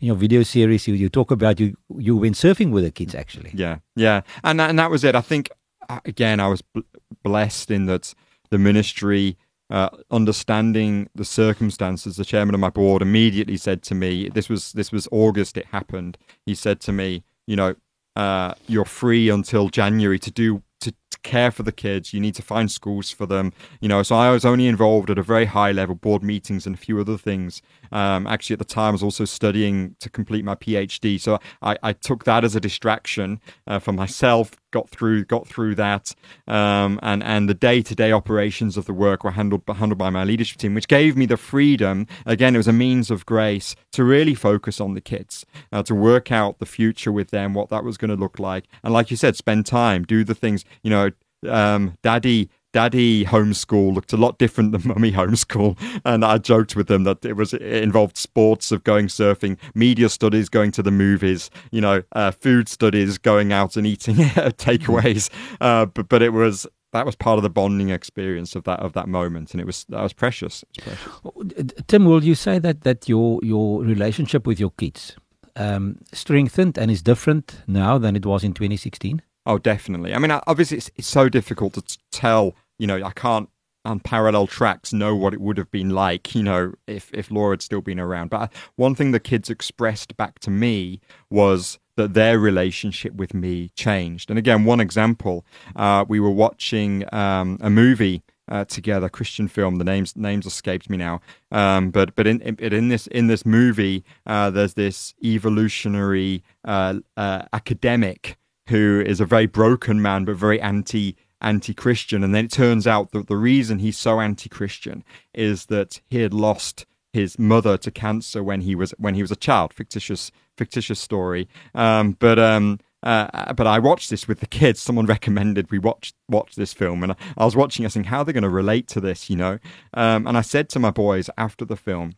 in 0.00 0.06
your 0.08 0.16
video 0.16 0.42
series 0.42 0.86
you, 0.86 0.94
you 0.94 1.08
talk 1.08 1.30
about 1.30 1.58
you 1.58 1.76
you 1.96 2.16
went 2.16 2.34
surfing 2.34 2.70
with 2.70 2.84
the 2.84 2.90
kids 2.90 3.14
actually 3.14 3.50
yeah 3.54 3.78
yeah 3.94 4.20
and 4.44 4.60
that, 4.60 4.70
and 4.70 4.78
that 4.78 4.90
was 4.90 5.04
it 5.04 5.14
i 5.14 5.20
think 5.20 5.48
uh, 5.88 6.00
again 6.04 6.38
i 6.38 6.46
was 6.46 6.62
b- 6.62 6.84
blessed 7.22 7.70
in 7.70 7.86
that 7.86 8.14
the 8.50 8.58
ministry 8.58 9.36
uh, 9.70 9.88
understanding 10.10 11.08
the 11.14 11.24
circumstances 11.24 12.16
the 12.16 12.24
chairman 12.24 12.54
of 12.54 12.60
my 12.60 12.70
board 12.70 13.02
immediately 13.02 13.56
said 13.56 13.82
to 13.82 13.94
me 13.94 14.28
this 14.28 14.48
was 14.48 14.72
this 14.72 14.92
was 14.92 15.08
august 15.10 15.56
it 15.56 15.66
happened 15.66 16.16
he 16.44 16.54
said 16.54 16.80
to 16.80 16.92
me 16.92 17.22
you 17.46 17.56
know 17.56 17.74
uh, 18.16 18.54
you're 18.66 18.84
free 18.84 19.28
until 19.28 19.68
january 19.68 20.18
to 20.18 20.30
do 20.30 20.62
to, 20.80 20.92
to, 21.10 21.18
care 21.22 21.50
for 21.50 21.62
the 21.64 21.72
kids. 21.72 22.14
You 22.14 22.20
need 22.20 22.34
to 22.36 22.42
find 22.42 22.70
schools 22.70 23.10
for 23.10 23.26
them. 23.26 23.52
You 23.80 23.88
know, 23.88 24.02
so 24.02 24.14
I 24.14 24.30
was 24.30 24.44
only 24.44 24.68
involved 24.68 25.10
at 25.10 25.18
a 25.18 25.22
very 25.22 25.46
high 25.46 25.72
level, 25.72 25.94
board 25.94 26.22
meetings 26.22 26.66
and 26.66 26.74
a 26.74 26.78
few 26.78 27.00
other 27.00 27.18
things. 27.18 27.62
Um, 27.90 28.26
actually, 28.26 28.54
at 28.54 28.60
the 28.60 28.64
time, 28.64 28.90
I 28.90 28.92
was 28.92 29.02
also 29.02 29.24
studying 29.24 29.96
to 30.00 30.08
complete 30.08 30.44
my 30.44 30.54
PhD, 30.54 31.20
so 31.20 31.38
I, 31.62 31.76
I 31.82 31.92
took 31.92 32.24
that 32.24 32.44
as 32.44 32.54
a 32.54 32.60
distraction 32.60 33.40
uh, 33.66 33.78
for 33.78 33.92
myself. 33.92 34.52
Got 34.72 34.90
through, 34.90 35.24
got 35.24 35.46
through 35.46 35.76
that, 35.76 36.14
um, 36.48 36.98
and 37.02 37.22
and 37.22 37.48
the 37.48 37.54
day 37.54 37.82
to 37.82 37.94
day 37.94 38.10
operations 38.10 38.76
of 38.76 38.84
the 38.84 38.92
work 38.92 39.22
were 39.22 39.30
handled 39.30 39.62
handled 39.66 39.98
by 39.98 40.10
my 40.10 40.24
leadership 40.24 40.58
team, 40.58 40.74
which 40.74 40.88
gave 40.88 41.16
me 41.16 41.24
the 41.24 41.36
freedom. 41.36 42.06
Again, 42.26 42.54
it 42.54 42.58
was 42.58 42.68
a 42.68 42.72
means 42.72 43.10
of 43.10 43.24
grace 43.24 43.76
to 43.92 44.02
really 44.02 44.34
focus 44.34 44.80
on 44.80 44.94
the 44.94 45.00
kids, 45.00 45.46
uh, 45.72 45.82
to 45.84 45.94
work 45.94 46.32
out 46.32 46.58
the 46.58 46.66
future 46.66 47.12
with 47.12 47.30
them, 47.30 47.54
what 47.54 47.68
that 47.68 47.84
was 47.84 47.96
going 47.96 48.10
to 48.10 48.16
look 48.16 48.38
like, 48.38 48.64
and 48.82 48.92
like 48.92 49.10
you 49.10 49.16
said, 49.16 49.36
spend 49.36 49.66
time, 49.66 50.04
do 50.04 50.24
the 50.24 50.34
things. 50.34 50.64
You 50.82 50.90
know, 50.90 51.10
um, 51.48 51.96
daddy 52.02 52.50
daddy 52.76 53.24
homeschool 53.24 53.94
looked 53.94 54.12
a 54.12 54.18
lot 54.18 54.36
different 54.36 54.70
than 54.70 54.82
mummy 54.84 55.10
homeschool 55.10 55.78
and 56.04 56.22
i 56.22 56.36
joked 56.36 56.76
with 56.76 56.88
them 56.88 57.04
that 57.04 57.24
it 57.24 57.32
was 57.32 57.54
it 57.54 57.62
involved 57.62 58.18
sports 58.18 58.70
of 58.70 58.84
going 58.84 59.06
surfing 59.06 59.56
media 59.74 60.10
studies 60.10 60.50
going 60.50 60.70
to 60.70 60.82
the 60.82 60.90
movies 60.90 61.48
you 61.70 61.80
know 61.80 62.02
uh, 62.12 62.30
food 62.30 62.68
studies 62.68 63.16
going 63.16 63.50
out 63.50 63.78
and 63.78 63.86
eating 63.86 64.16
takeaways 64.66 65.30
uh, 65.62 65.86
but, 65.86 66.06
but 66.10 66.20
it 66.20 66.34
was 66.34 66.66
that 66.92 67.06
was 67.06 67.16
part 67.16 67.38
of 67.38 67.42
the 67.42 67.48
bonding 67.48 67.88
experience 67.88 68.54
of 68.54 68.64
that 68.64 68.78
of 68.80 68.92
that 68.92 69.08
moment 69.08 69.52
and 69.52 69.60
it 69.62 69.66
was 69.66 69.86
that 69.88 70.02
was 70.02 70.12
precious, 70.12 70.62
was 70.84 70.84
precious. 70.84 71.82
tim 71.86 72.04
will 72.04 72.22
you 72.22 72.34
say 72.34 72.58
that 72.58 72.82
that 72.82 73.08
your 73.08 73.40
your 73.42 73.82
relationship 73.84 74.46
with 74.46 74.60
your 74.60 74.72
kids 74.72 75.16
um, 75.56 75.96
strengthened 76.12 76.76
and 76.76 76.90
is 76.90 77.00
different 77.00 77.62
now 77.66 77.96
than 77.96 78.16
it 78.16 78.26
was 78.26 78.44
in 78.44 78.52
2016 78.52 79.22
Oh, 79.46 79.58
definitely. 79.58 80.12
I 80.12 80.18
mean, 80.18 80.32
obviously, 80.48 80.78
it's, 80.78 80.90
it's 80.96 81.06
so 81.06 81.28
difficult 81.28 81.74
to 81.74 81.98
tell. 82.10 82.56
You 82.78 82.86
know, 82.86 83.02
I 83.04 83.10
can't 83.10 83.48
on 83.86 84.00
parallel 84.00 84.46
tracks 84.46 84.92
know 84.92 85.14
what 85.14 85.32
it 85.32 85.40
would 85.40 85.56
have 85.56 85.70
been 85.70 85.90
like, 85.90 86.34
you 86.34 86.42
know, 86.42 86.74
if 86.86 87.10
if 87.14 87.30
Laura 87.30 87.52
had 87.52 87.62
still 87.62 87.80
been 87.80 88.00
around. 88.00 88.30
But 88.30 88.52
one 88.74 88.94
thing 88.94 89.12
the 89.12 89.20
kids 89.20 89.48
expressed 89.48 90.16
back 90.16 90.38
to 90.40 90.50
me 90.50 91.00
was 91.30 91.78
that 91.96 92.12
their 92.12 92.38
relationship 92.38 93.14
with 93.14 93.32
me 93.32 93.70
changed. 93.70 94.28
And 94.28 94.38
again, 94.38 94.64
one 94.64 94.80
example, 94.80 95.46
uh, 95.74 96.04
we 96.06 96.20
were 96.20 96.30
watching 96.30 97.04
um, 97.14 97.58
a 97.60 97.70
movie. 97.70 98.22
Uh, 98.48 98.64
together, 98.64 99.08
Christian 99.08 99.48
film. 99.48 99.74
The 99.74 99.82
names 99.82 100.14
names 100.14 100.46
escaped 100.46 100.88
me 100.88 100.96
now. 100.96 101.20
Um, 101.50 101.90
but 101.90 102.14
but 102.14 102.28
in, 102.28 102.40
in 102.42 102.54
in 102.56 102.88
this 102.90 103.08
in 103.08 103.26
this 103.26 103.44
movie, 103.44 104.04
uh, 104.24 104.50
there's 104.50 104.74
this 104.74 105.14
evolutionary 105.20 106.44
uh, 106.64 107.00
uh 107.16 107.42
academic 107.52 108.38
who 108.68 109.02
is 109.04 109.20
a 109.20 109.24
very 109.24 109.46
broken 109.46 110.00
man 110.00 110.24
but 110.24 110.36
very 110.36 110.60
anti 110.60 111.16
anti 111.40 111.74
Christian. 111.74 112.24
And 112.24 112.34
then 112.34 112.46
it 112.46 112.52
turns 112.52 112.86
out 112.86 113.12
that 113.12 113.28
the 113.28 113.36
reason 113.36 113.78
he's 113.78 113.98
so 113.98 114.20
anti 114.20 114.48
Christian 114.48 115.04
is 115.34 115.66
that 115.66 116.00
he 116.08 116.20
had 116.20 116.34
lost 116.34 116.86
his 117.12 117.38
mother 117.38 117.78
to 117.78 117.90
cancer 117.90 118.42
when 118.42 118.60
he 118.60 118.74
was 118.74 118.92
when 118.98 119.14
he 119.14 119.22
was 119.22 119.30
a 119.30 119.36
child. 119.36 119.72
Fictitious 119.72 120.30
fictitious 120.56 121.00
story. 121.00 121.48
Um, 121.74 122.12
but 122.18 122.38
um, 122.38 122.80
uh, 123.02 123.52
but 123.52 123.66
I 123.66 123.78
watched 123.78 124.10
this 124.10 124.26
with 124.26 124.40
the 124.40 124.46
kids. 124.46 124.80
Someone 124.80 125.06
recommended 125.16 125.70
we 125.70 125.78
watch 125.78 126.12
watch 126.28 126.56
this 126.56 126.72
film, 126.72 127.02
and 127.02 127.14
I 127.36 127.44
was 127.44 127.56
watching. 127.56 127.86
I 127.86 127.88
think 127.88 128.06
how 128.06 128.22
they're 128.22 128.32
going 128.32 128.42
to 128.42 128.48
relate 128.48 128.88
to 128.88 129.00
this, 129.00 129.30
you 129.30 129.36
know. 129.36 129.58
Um, 129.94 130.26
and 130.26 130.36
I 130.36 130.42
said 130.42 130.68
to 130.70 130.78
my 130.78 130.90
boys 130.90 131.30
after 131.38 131.64
the 131.64 131.76
film, 131.76 132.14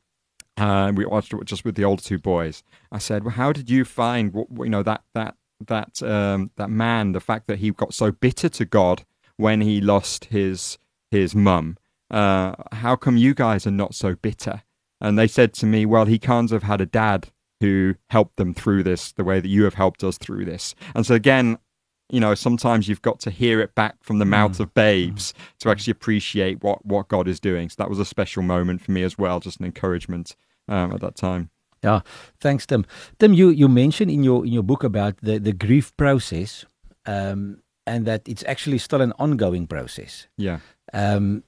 uh, 0.56 0.92
we 0.94 1.06
watched 1.06 1.32
it 1.32 1.44
just 1.44 1.64
with 1.64 1.76
the 1.76 1.84
older 1.84 2.02
two 2.02 2.18
boys. 2.18 2.62
I 2.90 2.98
said, 2.98 3.24
"Well, 3.24 3.34
how 3.34 3.52
did 3.52 3.70
you 3.70 3.84
find 3.84 4.32
what 4.32 4.64
you 4.64 4.70
know 4.70 4.82
that 4.82 5.02
that 5.14 5.36
that 5.66 6.02
um, 6.02 6.50
that 6.56 6.70
man, 6.70 7.12
the 7.12 7.20
fact 7.20 7.46
that 7.48 7.58
he 7.58 7.70
got 7.70 7.94
so 7.94 8.12
bitter 8.12 8.48
to 8.48 8.64
God 8.64 9.04
when 9.36 9.60
he 9.60 9.80
lost 9.80 10.26
his 10.26 10.78
his 11.10 11.34
mum. 11.34 11.76
Uh, 12.10 12.54
how 12.72 12.96
come 12.96 13.16
you 13.16 13.34
guys 13.34 13.66
are 13.66 13.72
not 13.72 13.94
so 13.94 14.14
bitter? 14.14 14.62
And 15.00 15.18
they 15.18 15.26
said 15.26 15.54
to 15.54 15.66
me, 15.66 15.86
well, 15.86 16.06
he 16.06 16.18
can't 16.18 16.50
have 16.50 16.62
had 16.62 16.80
a 16.80 16.86
dad 16.86 17.28
who 17.60 17.94
helped 18.10 18.36
them 18.36 18.54
through 18.54 18.82
this 18.82 19.12
the 19.12 19.24
way 19.24 19.40
that 19.40 19.48
you 19.48 19.64
have 19.64 19.74
helped 19.74 20.02
us 20.02 20.16
through 20.18 20.44
this. 20.44 20.74
And 20.94 21.04
so 21.04 21.14
again, 21.14 21.58
you 22.10 22.20
know, 22.20 22.34
sometimes 22.34 22.88
you've 22.88 23.02
got 23.02 23.20
to 23.20 23.30
hear 23.30 23.60
it 23.60 23.74
back 23.74 23.96
from 24.02 24.18
the 24.18 24.24
mouth 24.24 24.52
mm. 24.52 24.60
of 24.60 24.74
babes 24.74 25.34
to 25.60 25.70
actually 25.70 25.90
appreciate 25.90 26.62
what 26.62 26.84
what 26.84 27.08
God 27.08 27.28
is 27.28 27.38
doing. 27.38 27.68
So 27.68 27.76
that 27.78 27.90
was 27.90 27.98
a 27.98 28.04
special 28.04 28.42
moment 28.42 28.80
for 28.80 28.92
me 28.92 29.02
as 29.02 29.18
well, 29.18 29.40
just 29.40 29.60
an 29.60 29.66
encouragement 29.66 30.34
um, 30.68 30.92
at 30.92 31.00
that 31.00 31.16
time. 31.16 31.50
Yeah, 31.82 32.00
thanks, 32.40 32.66
Tim. 32.66 32.84
Tim, 33.18 33.32
you 33.32 33.50
you 33.50 33.68
mentioned 33.68 34.10
in 34.10 34.24
your 34.24 34.44
in 34.44 34.52
your 34.52 34.64
book 34.64 34.84
about 34.84 35.16
the 35.22 35.38
the 35.38 35.52
grief 35.52 35.96
process, 35.96 36.64
um, 37.06 37.62
and 37.86 38.06
that 38.06 38.28
it's 38.28 38.44
actually 38.46 38.78
still 38.78 39.00
an 39.00 39.12
ongoing 39.18 39.66
process. 39.66 40.26
Yeah. 40.36 40.58
Um, 40.92 41.44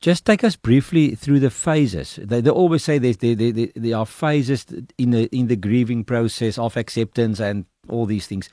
just 0.00 0.24
take 0.24 0.42
us 0.44 0.56
briefly 0.56 1.14
through 1.14 1.40
the 1.40 1.50
phases. 1.50 2.18
They, 2.22 2.40
they 2.40 2.50
always 2.50 2.82
say 2.82 2.98
there's, 2.98 3.18
there, 3.18 3.34
there, 3.34 3.68
there 3.74 3.96
are 3.98 4.06
phases 4.06 4.64
in 4.96 5.10
the 5.10 5.28
in 5.36 5.48
the 5.48 5.56
grieving 5.56 6.04
process 6.04 6.58
of 6.58 6.76
acceptance 6.76 7.38
and 7.38 7.66
all 7.88 8.06
these 8.06 8.26
things. 8.26 8.48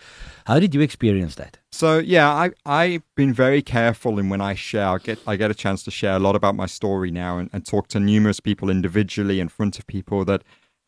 How 0.45 0.59
did 0.59 0.73
you 0.73 0.81
experience 0.81 1.35
that? 1.35 1.57
So 1.71 1.99
yeah, 1.99 2.29
I 2.29 2.51
I've 2.65 3.03
been 3.15 3.33
very 3.33 3.61
careful 3.61 4.19
in 4.19 4.29
when 4.29 4.41
I 4.41 4.55
share. 4.55 4.87
I 4.87 4.97
get 4.97 5.19
I 5.27 5.35
get 5.35 5.51
a 5.51 5.55
chance 5.55 5.83
to 5.83 5.91
share 5.91 6.15
a 6.15 6.19
lot 6.19 6.35
about 6.35 6.55
my 6.55 6.65
story 6.65 7.11
now 7.11 7.37
and, 7.37 7.49
and 7.53 7.65
talk 7.65 7.87
to 7.89 7.99
numerous 7.99 8.39
people 8.39 8.69
individually 8.69 9.39
in 9.39 9.49
front 9.49 9.79
of 9.79 9.87
people 9.87 10.25
that 10.25 10.43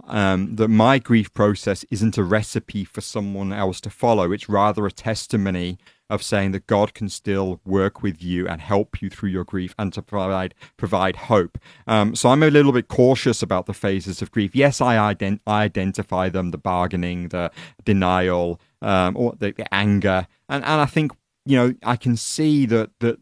um, 0.10 0.56
that 0.56 0.68
my 0.68 1.00
grief 1.00 1.34
process 1.34 1.86
isn't 1.89 2.18
a 2.18 2.24
recipe 2.24 2.84
for 2.84 3.01
someone 3.01 3.54
else 3.54 3.80
to 3.82 3.89
follow. 3.89 4.32
It's 4.32 4.50
rather 4.50 4.86
a 4.86 4.92
testimony 4.92 5.78
of 6.10 6.24
saying 6.24 6.51
that 6.51 6.66
God 6.66 6.94
can 6.94 7.08
still 7.08 7.62
work 7.66 8.01
with 8.01 8.24
you 8.24 8.48
and 8.48 8.60
help 8.60 9.01
you 9.01 9.10
through 9.10 9.30
your 9.30 9.44
grief 9.44 9.75
and 9.78 9.94
to 9.94 10.01
provide 10.01 10.56
provide 10.75 11.16
hope. 11.16 11.58
Um, 11.86 12.16
so 12.16 12.30
I'm 12.30 12.42
a 12.42 12.50
little 12.50 12.72
bit 12.72 12.88
cautious 12.88 13.44
about 13.44 13.68
the 13.68 13.74
phases 13.74 14.22
of 14.22 14.32
grief. 14.32 14.56
Yes, 14.56 14.82
I, 14.82 15.13
ident- 15.13 15.42
I 15.46 15.63
identify 15.63 16.30
them: 16.30 16.51
the 16.51 16.58
bargaining, 16.58 17.30
the 17.30 17.51
denial, 17.86 18.60
um, 18.82 19.16
or 19.16 19.36
the, 19.38 19.51
the 19.51 19.72
anger, 19.74 20.28
and 20.48 20.63
and 20.63 20.82
I 20.82 20.86
think 20.86 21.12
you 21.46 21.56
know 21.56 21.74
I 21.84 21.96
can 21.96 22.18
see 22.18 22.66
that 22.66 22.89
that 23.00 23.20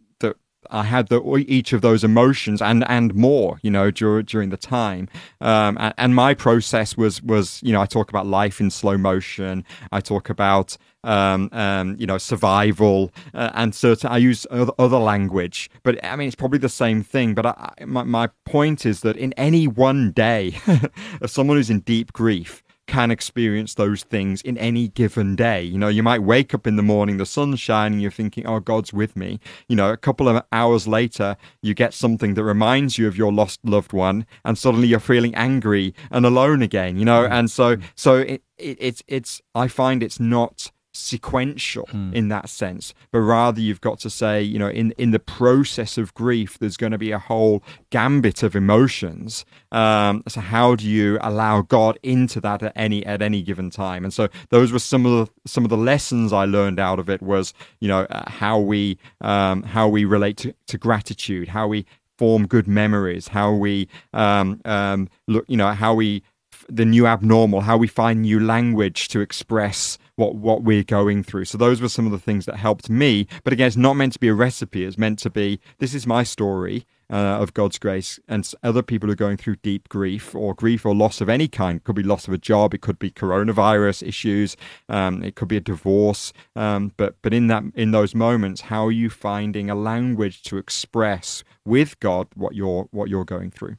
I 0.69 0.83
had 0.83 1.07
the, 1.07 1.21
each 1.47 1.73
of 1.73 1.81
those 1.81 2.03
emotions 2.03 2.61
and 2.61 2.87
and 2.89 3.13
more, 3.15 3.59
you 3.61 3.71
know, 3.71 3.91
during 3.91 4.25
during 4.25 4.49
the 4.49 4.57
time. 4.57 5.07
Um, 5.41 5.77
and, 5.79 5.93
and, 5.97 6.15
my 6.15 6.33
process 6.33 6.97
was 6.97 7.21
was 7.21 7.61
you 7.63 7.73
know 7.73 7.81
I 7.81 7.85
talk 7.85 8.09
about 8.09 8.25
life 8.25 8.59
in 8.59 8.69
slow 8.69 8.97
motion. 8.97 9.63
I 9.91 10.01
talk 10.01 10.29
about 10.29 10.77
um, 11.03 11.49
um, 11.51 11.95
you 11.99 12.05
know 12.05 12.17
survival 12.17 13.11
uh, 13.33 13.51
and 13.53 13.73
certain. 13.73 14.09
I 14.09 14.17
use 14.17 14.45
other, 14.51 14.73
other, 14.79 14.97
language, 14.97 15.69
but 15.83 16.03
I 16.03 16.15
mean 16.15 16.27
it's 16.27 16.35
probably 16.35 16.59
the 16.59 16.69
same 16.69 17.03
thing. 17.03 17.33
But 17.33 17.45
I, 17.45 17.73
my 17.85 18.03
my 18.03 18.29
point 18.45 18.85
is 18.85 19.01
that 19.01 19.17
in 19.17 19.33
any 19.33 19.67
one 19.67 20.11
day 20.11 20.57
of 21.21 21.29
someone 21.29 21.57
who's 21.57 21.69
in 21.69 21.81
deep 21.81 22.13
grief, 22.13 22.63
can 22.87 23.11
experience 23.11 23.75
those 23.75 24.03
things 24.03 24.41
in 24.41 24.57
any 24.57 24.87
given 24.87 25.35
day. 25.35 25.61
You 25.61 25.77
know, 25.77 25.89
you 25.89 26.01
might 26.01 26.23
wake 26.23 26.53
up 26.53 26.65
in 26.65 26.77
the 26.77 26.83
morning, 26.83 27.17
the 27.17 27.25
sun's 27.25 27.59
shining, 27.59 27.99
you're 27.99 28.09
thinking, 28.11 28.47
oh, 28.47 28.59
God's 28.59 28.93
with 28.93 29.15
me. 29.15 29.39
You 29.67 29.75
know, 29.75 29.91
a 29.91 29.97
couple 29.97 30.27
of 30.27 30.43
hours 30.51 30.87
later, 30.87 31.37
you 31.61 31.73
get 31.73 31.93
something 31.93 32.33
that 32.33 32.43
reminds 32.43 32.97
you 32.97 33.07
of 33.07 33.17
your 33.17 33.31
lost 33.31 33.59
loved 33.63 33.93
one, 33.93 34.25
and 34.43 34.57
suddenly 34.57 34.87
you're 34.87 34.99
feeling 34.99 35.35
angry 35.35 35.93
and 36.09 36.25
alone 36.25 36.61
again, 36.61 36.97
you 36.97 37.05
know? 37.05 37.27
Mm. 37.27 37.31
And 37.31 37.51
so, 37.51 37.77
so 37.95 38.15
it, 38.15 38.41
it, 38.57 38.77
it's, 38.79 39.03
it's, 39.07 39.41
I 39.53 39.67
find 39.67 40.01
it's 40.01 40.19
not 40.19 40.71
sequential 40.97 41.87
mm. 41.91 42.13
in 42.13 42.29
that 42.29 42.49
sense, 42.49 42.93
but 43.11 43.19
rather 43.19 43.61
you've 43.61 43.81
got 43.81 43.99
to 43.99 44.09
say, 44.09 44.41
you 44.41 44.59
know, 44.59 44.69
in 44.69 44.91
in 44.97 45.11
the 45.11 45.19
process 45.19 45.97
of 45.97 46.13
grief, 46.13 46.57
there's 46.59 46.77
going 46.77 46.91
to 46.91 46.97
be 46.97 47.11
a 47.11 47.19
whole 47.19 47.63
gambit 47.89 48.43
of 48.43 48.55
emotions. 48.55 49.45
Um, 49.71 50.23
so 50.27 50.41
how 50.41 50.75
do 50.75 50.87
you 50.87 51.17
allow 51.21 51.61
God 51.61 51.99
into 52.03 52.41
that 52.41 52.63
at 52.63 52.73
any 52.75 53.05
at 53.05 53.21
any 53.21 53.41
given 53.41 53.69
time? 53.69 54.03
And 54.03 54.13
so 54.13 54.27
those 54.49 54.71
were 54.71 54.79
some 54.79 55.05
of 55.05 55.27
the 55.27 55.49
some 55.49 55.63
of 55.63 55.69
the 55.69 55.77
lessons 55.77 56.33
I 56.33 56.45
learned 56.45 56.79
out 56.79 56.99
of 56.99 57.09
it 57.09 57.21
was, 57.21 57.53
you 57.79 57.87
know, 57.87 58.01
uh, 58.03 58.29
how 58.29 58.59
we 58.59 58.97
um, 59.21 59.63
how 59.63 59.87
we 59.87 60.05
relate 60.05 60.37
to, 60.37 60.53
to 60.67 60.77
gratitude, 60.77 61.49
how 61.49 61.67
we 61.67 61.85
form 62.17 62.47
good 62.47 62.67
memories, 62.67 63.29
how 63.29 63.53
we 63.53 63.87
um, 64.13 64.59
um, 64.65 65.07
look, 65.27 65.45
you 65.47 65.57
know, 65.57 65.71
how 65.71 65.93
we 65.93 66.23
the 66.69 66.85
new 66.85 67.07
abnormal, 67.07 67.61
how 67.61 67.77
we 67.77 67.87
find 67.87 68.21
new 68.21 68.39
language 68.39 69.07
to 69.09 69.21
express 69.21 69.97
what 70.17 70.35
what 70.35 70.63
we're 70.63 70.83
going 70.83 71.23
through. 71.23 71.45
So 71.45 71.57
those 71.57 71.79
were 71.79 71.87
some 71.87 72.05
of 72.05 72.11
the 72.11 72.19
things 72.19 72.45
that 72.45 72.57
helped 72.57 72.89
me. 72.89 73.27
But 73.43 73.53
again, 73.53 73.67
it's 73.67 73.77
not 73.77 73.93
meant 73.93 74.13
to 74.13 74.19
be 74.19 74.27
a 74.27 74.33
recipe. 74.33 74.83
It's 74.83 74.97
meant 74.97 75.19
to 75.19 75.29
be 75.29 75.61
this 75.77 75.93
is 75.93 76.05
my 76.05 76.23
story 76.23 76.85
uh, 77.09 77.15
of 77.15 77.53
God's 77.53 77.79
grace, 77.79 78.19
and 78.27 78.51
other 78.63 78.81
people 78.81 79.09
are 79.09 79.15
going 79.15 79.37
through 79.37 79.57
deep 79.57 79.87
grief 79.87 80.35
or 80.35 80.53
grief 80.53 80.85
or 80.85 80.93
loss 80.93 81.21
of 81.21 81.29
any 81.29 81.47
kind. 81.47 81.77
It 81.77 81.83
could 81.83 81.95
be 81.95 82.03
loss 82.03 82.27
of 82.27 82.33
a 82.33 82.37
job. 82.37 82.73
It 82.73 82.81
could 82.81 82.99
be 82.99 83.11
coronavirus 83.11 84.05
issues. 84.05 84.57
Um, 84.89 85.23
it 85.23 85.35
could 85.35 85.47
be 85.47 85.57
a 85.57 85.61
divorce. 85.61 86.33
Um, 86.55 86.91
but 86.97 87.15
but 87.21 87.33
in 87.33 87.47
that 87.47 87.63
in 87.75 87.91
those 87.91 88.15
moments, 88.15 88.61
how 88.61 88.87
are 88.87 88.91
you 88.91 89.09
finding 89.09 89.69
a 89.69 89.75
language 89.75 90.41
to 90.43 90.57
express 90.57 91.43
with 91.63 91.99
God 91.99 92.27
what 92.33 92.55
you're 92.55 92.87
what 92.91 93.07
you're 93.07 93.23
going 93.23 93.51
through? 93.51 93.77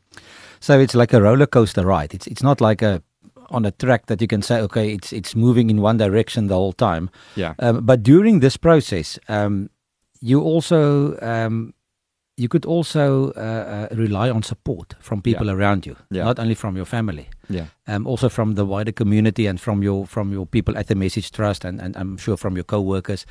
So 0.61 0.79
it's 0.79 0.95
like 0.95 1.13
a 1.13 1.21
roller 1.21 1.47
coaster 1.47 1.85
ride. 1.85 2.15
It's 2.15 2.29
it's 2.29 2.43
not 2.45 2.61
like 2.61 2.81
a 2.81 3.03
on 3.51 3.65
a 3.65 3.71
track 3.71 4.07
that 4.07 4.21
you 4.21 4.27
can 4.27 4.43
say, 4.43 4.61
okay, 4.61 4.93
it's 4.93 5.13
it's 5.13 5.35
moving 5.35 5.71
in 5.71 5.81
one 5.81 5.97
direction 5.97 6.49
the 6.49 6.55
whole 6.55 6.73
time. 6.73 7.11
Yeah. 7.37 7.55
Um, 7.59 7.85
but 7.85 8.03
during 8.03 8.41
this 8.41 8.57
process, 8.57 9.19
um, 9.29 9.71
you 10.21 10.41
also 10.41 11.19
um, 11.21 11.75
you 12.39 12.49
could 12.49 12.65
also 12.65 13.33
uh, 13.37 13.89
uh, 13.91 13.95
rely 13.97 14.31
on 14.31 14.43
support 14.43 14.95
from 15.01 15.21
people 15.21 15.47
yeah. 15.47 15.55
around 15.55 15.87
you, 15.87 15.97
yeah. 16.11 16.25
not 16.25 16.39
only 16.39 16.55
from 16.55 16.77
your 16.77 16.85
family, 16.87 17.29
yeah, 17.49 17.67
um, 17.89 18.07
also 18.07 18.29
from 18.29 18.55
the 18.55 18.65
wider 18.65 18.93
community 18.93 19.47
and 19.47 19.61
from 19.61 19.83
your 19.83 20.07
from 20.07 20.33
your 20.33 20.47
people 20.47 20.79
at 20.79 20.87
the 20.87 20.95
Message 20.95 21.33
Trust, 21.33 21.65
and, 21.65 21.81
and 21.81 21.97
I'm 21.97 22.17
sure 22.17 22.37
from 22.37 22.55
your 22.55 22.65
co-workers. 22.65 23.27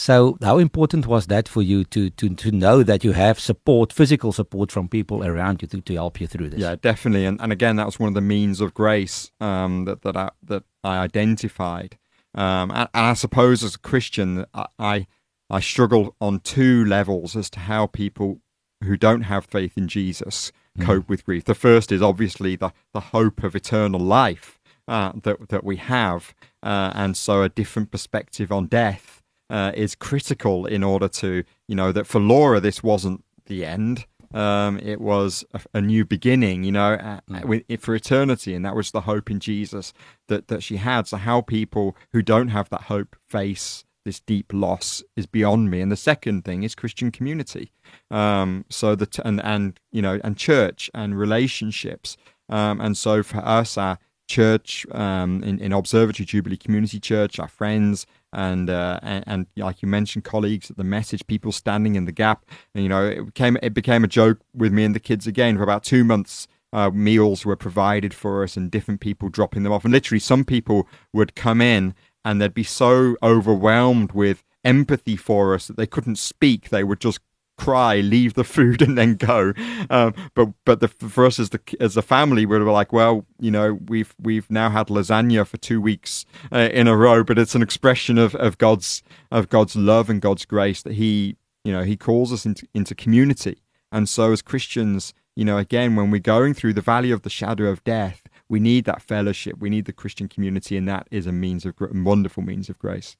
So, 0.00 0.38
how 0.40 0.56
important 0.56 1.06
was 1.06 1.26
that 1.26 1.46
for 1.46 1.60
you 1.60 1.84
to 1.84 2.08
to 2.08 2.34
to 2.34 2.50
know 2.50 2.82
that 2.82 3.04
you 3.04 3.12
have 3.12 3.38
support, 3.38 3.92
physical 3.92 4.32
support 4.32 4.72
from 4.72 4.88
people 4.88 5.22
around 5.22 5.60
you 5.60 5.68
to, 5.68 5.82
to 5.82 5.92
help 5.92 6.22
you 6.22 6.26
through 6.26 6.48
this? 6.48 6.60
Yeah, 6.60 6.76
definitely. 6.80 7.26
And 7.26 7.38
and 7.38 7.52
again, 7.52 7.76
that 7.76 7.84
was 7.84 8.00
one 8.00 8.08
of 8.08 8.14
the 8.14 8.22
means 8.22 8.62
of 8.62 8.72
grace 8.72 9.30
um, 9.42 9.84
that 9.84 10.00
that 10.00 10.16
I, 10.16 10.30
that 10.44 10.62
I 10.82 10.96
identified. 10.96 11.98
Um, 12.34 12.70
and, 12.70 12.88
and, 12.94 13.06
I 13.06 13.12
suppose 13.12 13.62
as 13.62 13.74
a 13.74 13.78
Christian, 13.78 14.46
I, 14.54 14.66
I 14.78 15.06
I 15.50 15.60
struggle 15.60 16.16
on 16.18 16.40
two 16.40 16.82
levels 16.86 17.36
as 17.36 17.50
to 17.50 17.60
how 17.60 17.86
people 17.86 18.40
who 18.82 18.96
don't 18.96 19.24
have 19.24 19.44
faith 19.44 19.76
in 19.76 19.86
Jesus 19.86 20.50
mm. 20.78 20.86
cope 20.86 21.10
with 21.10 21.26
grief. 21.26 21.44
The 21.44 21.54
first 21.54 21.92
is 21.92 22.00
obviously 22.00 22.56
the 22.56 22.72
the 22.94 23.12
hope 23.12 23.42
of 23.42 23.54
eternal 23.54 24.00
life 24.00 24.58
uh, 24.88 25.12
that 25.24 25.50
that 25.50 25.62
we 25.62 25.76
have, 25.76 26.34
uh, 26.62 26.90
and 26.94 27.18
so 27.18 27.42
a 27.42 27.50
different 27.50 27.90
perspective 27.90 28.50
on 28.50 28.64
death 28.64 29.19
uh, 29.50 29.72
is 29.74 29.94
critical 29.94 30.64
in 30.64 30.82
order 30.82 31.08
to, 31.08 31.44
you 31.66 31.74
know, 31.74 31.92
that 31.92 32.06
for 32.06 32.20
Laura, 32.20 32.60
this 32.60 32.82
wasn't 32.82 33.24
the 33.46 33.66
end. 33.66 34.06
Um, 34.32 34.78
it 34.78 35.00
was 35.00 35.44
a, 35.52 35.60
a, 35.74 35.80
new 35.80 36.04
beginning, 36.04 36.62
you 36.62 36.70
know, 36.70 36.92
uh, 36.94 37.20
mm. 37.28 37.80
for 37.80 37.96
eternity, 37.96 38.54
and 38.54 38.64
that 38.64 38.76
was 38.76 38.92
the 38.92 39.00
hope 39.00 39.28
in 39.28 39.40
Jesus 39.40 39.92
that 40.28 40.46
that 40.46 40.62
she 40.62 40.76
had. 40.76 41.08
So 41.08 41.16
how 41.16 41.40
people 41.40 41.96
who 42.12 42.22
don't 42.22 42.48
have 42.48 42.70
that 42.70 42.82
hope 42.82 43.16
face 43.28 43.84
this 44.04 44.20
deep 44.20 44.52
loss 44.52 45.02
is 45.16 45.26
beyond 45.26 45.70
me. 45.70 45.80
And 45.80 45.90
the 45.90 45.96
second 45.96 46.44
thing 46.44 46.62
is 46.62 46.76
Christian 46.76 47.10
community. 47.10 47.72
Um, 48.08 48.64
so 48.68 48.94
that 48.94 49.18
and 49.18 49.44
and 49.44 49.78
you 49.90 50.00
know 50.00 50.20
and 50.22 50.36
church 50.36 50.90
and 50.94 51.18
relationships. 51.18 52.16
Um, 52.48 52.80
and 52.80 52.96
so 52.96 53.24
for 53.24 53.38
us, 53.38 53.76
our 53.76 53.98
church 54.30 54.86
um, 54.92 55.42
in, 55.42 55.58
in 55.58 55.72
Observatory 55.72 56.24
Jubilee 56.24 56.56
Community 56.56 57.00
Church, 57.00 57.38
our 57.38 57.48
friends, 57.48 58.06
and, 58.32 58.70
uh, 58.70 59.00
and, 59.02 59.24
and 59.26 59.46
like 59.56 59.82
you 59.82 59.88
mentioned, 59.88 60.24
colleagues 60.24 60.70
at 60.70 60.76
the 60.76 60.84
message, 60.84 61.26
people 61.26 61.52
standing 61.52 61.96
in 61.96 62.04
the 62.04 62.12
gap. 62.12 62.46
And, 62.74 62.84
you 62.84 62.88
know, 62.88 63.04
it 63.04 63.26
became 63.26 63.58
it 63.62 63.74
became 63.74 64.04
a 64.04 64.08
joke 64.08 64.38
with 64.54 64.72
me 64.72 64.84
and 64.84 64.94
the 64.94 65.00
kids 65.00 65.26
again 65.26 65.56
for 65.56 65.64
about 65.64 65.82
two 65.82 66.04
months. 66.04 66.46
Uh, 66.72 66.88
meals 66.88 67.44
were 67.44 67.56
provided 67.56 68.14
for 68.14 68.44
us, 68.44 68.56
and 68.56 68.70
different 68.70 69.00
people 69.00 69.28
dropping 69.28 69.64
them 69.64 69.72
off. 69.72 69.84
And 69.84 69.92
literally, 69.92 70.20
some 70.20 70.44
people 70.44 70.86
would 71.12 71.34
come 71.34 71.60
in 71.60 71.94
and 72.24 72.40
they'd 72.40 72.54
be 72.54 72.62
so 72.62 73.16
overwhelmed 73.22 74.12
with 74.12 74.44
empathy 74.64 75.16
for 75.16 75.54
us 75.54 75.66
that 75.66 75.76
they 75.76 75.86
couldn't 75.86 76.16
speak. 76.16 76.68
They 76.68 76.84
would 76.84 77.00
just 77.00 77.20
cry, 77.60 77.96
leave 78.00 78.34
the 78.34 78.44
food, 78.44 78.82
and 78.86 78.96
then 78.96 79.14
go. 79.14 79.52
Um, 79.90 80.14
but 80.34 80.48
but 80.64 80.80
the, 80.80 80.88
for 80.88 81.26
us 81.26 81.38
as 81.38 81.50
the 81.50 81.60
as 81.78 81.96
a 81.96 82.02
family, 82.02 82.46
we 82.46 82.58
were 82.58 82.72
like, 82.72 82.92
well, 82.92 83.26
you 83.38 83.50
know, 83.50 83.78
we've 83.86 84.14
we've 84.20 84.50
now 84.50 84.70
had 84.70 84.88
lasagna 84.88 85.46
for 85.46 85.58
two 85.58 85.80
weeks 85.80 86.24
uh, 86.52 86.68
in 86.72 86.88
a 86.88 86.96
row, 86.96 87.22
but 87.22 87.38
it's 87.38 87.54
an 87.54 87.62
expression 87.62 88.18
of, 88.18 88.34
of 88.36 88.58
God's 88.58 89.02
of 89.30 89.48
God's 89.48 89.76
love 89.76 90.10
and 90.10 90.20
God's 90.20 90.44
grace 90.44 90.82
that 90.82 90.94
He 90.94 91.36
you 91.64 91.72
know 91.72 91.82
He 91.82 91.96
calls 91.96 92.32
us 92.32 92.46
into 92.46 92.66
into 92.74 92.94
community. 92.94 93.58
And 93.92 94.08
so 94.08 94.32
as 94.32 94.40
Christians, 94.40 95.14
you 95.34 95.44
know, 95.44 95.58
again, 95.58 95.96
when 95.96 96.10
we're 96.10 96.20
going 96.20 96.54
through 96.54 96.74
the 96.74 96.80
valley 96.80 97.10
of 97.10 97.22
the 97.22 97.30
shadow 97.30 97.64
of 97.64 97.82
death, 97.82 98.22
we 98.48 98.60
need 98.60 98.84
that 98.84 99.02
fellowship. 99.02 99.56
We 99.58 99.68
need 99.68 99.84
the 99.84 99.92
Christian 99.92 100.28
community, 100.28 100.76
and 100.76 100.88
that 100.88 101.08
is 101.10 101.26
a 101.26 101.32
means 101.32 101.66
of 101.66 101.74
a 101.80 101.88
wonderful 101.92 102.42
means 102.42 102.68
of 102.68 102.78
grace. 102.78 103.16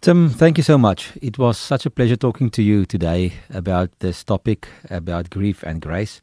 Tim, 0.00 0.28
thank 0.28 0.56
you 0.56 0.62
so 0.62 0.78
much. 0.78 1.10
It 1.20 1.38
was 1.38 1.58
such 1.58 1.84
a 1.84 1.90
pleasure 1.90 2.14
talking 2.16 2.50
to 2.50 2.62
you 2.62 2.86
today 2.86 3.32
about 3.50 3.90
this 3.98 4.22
topic 4.22 4.68
about 4.90 5.28
grief 5.28 5.64
and 5.64 5.82
grace. 5.82 6.20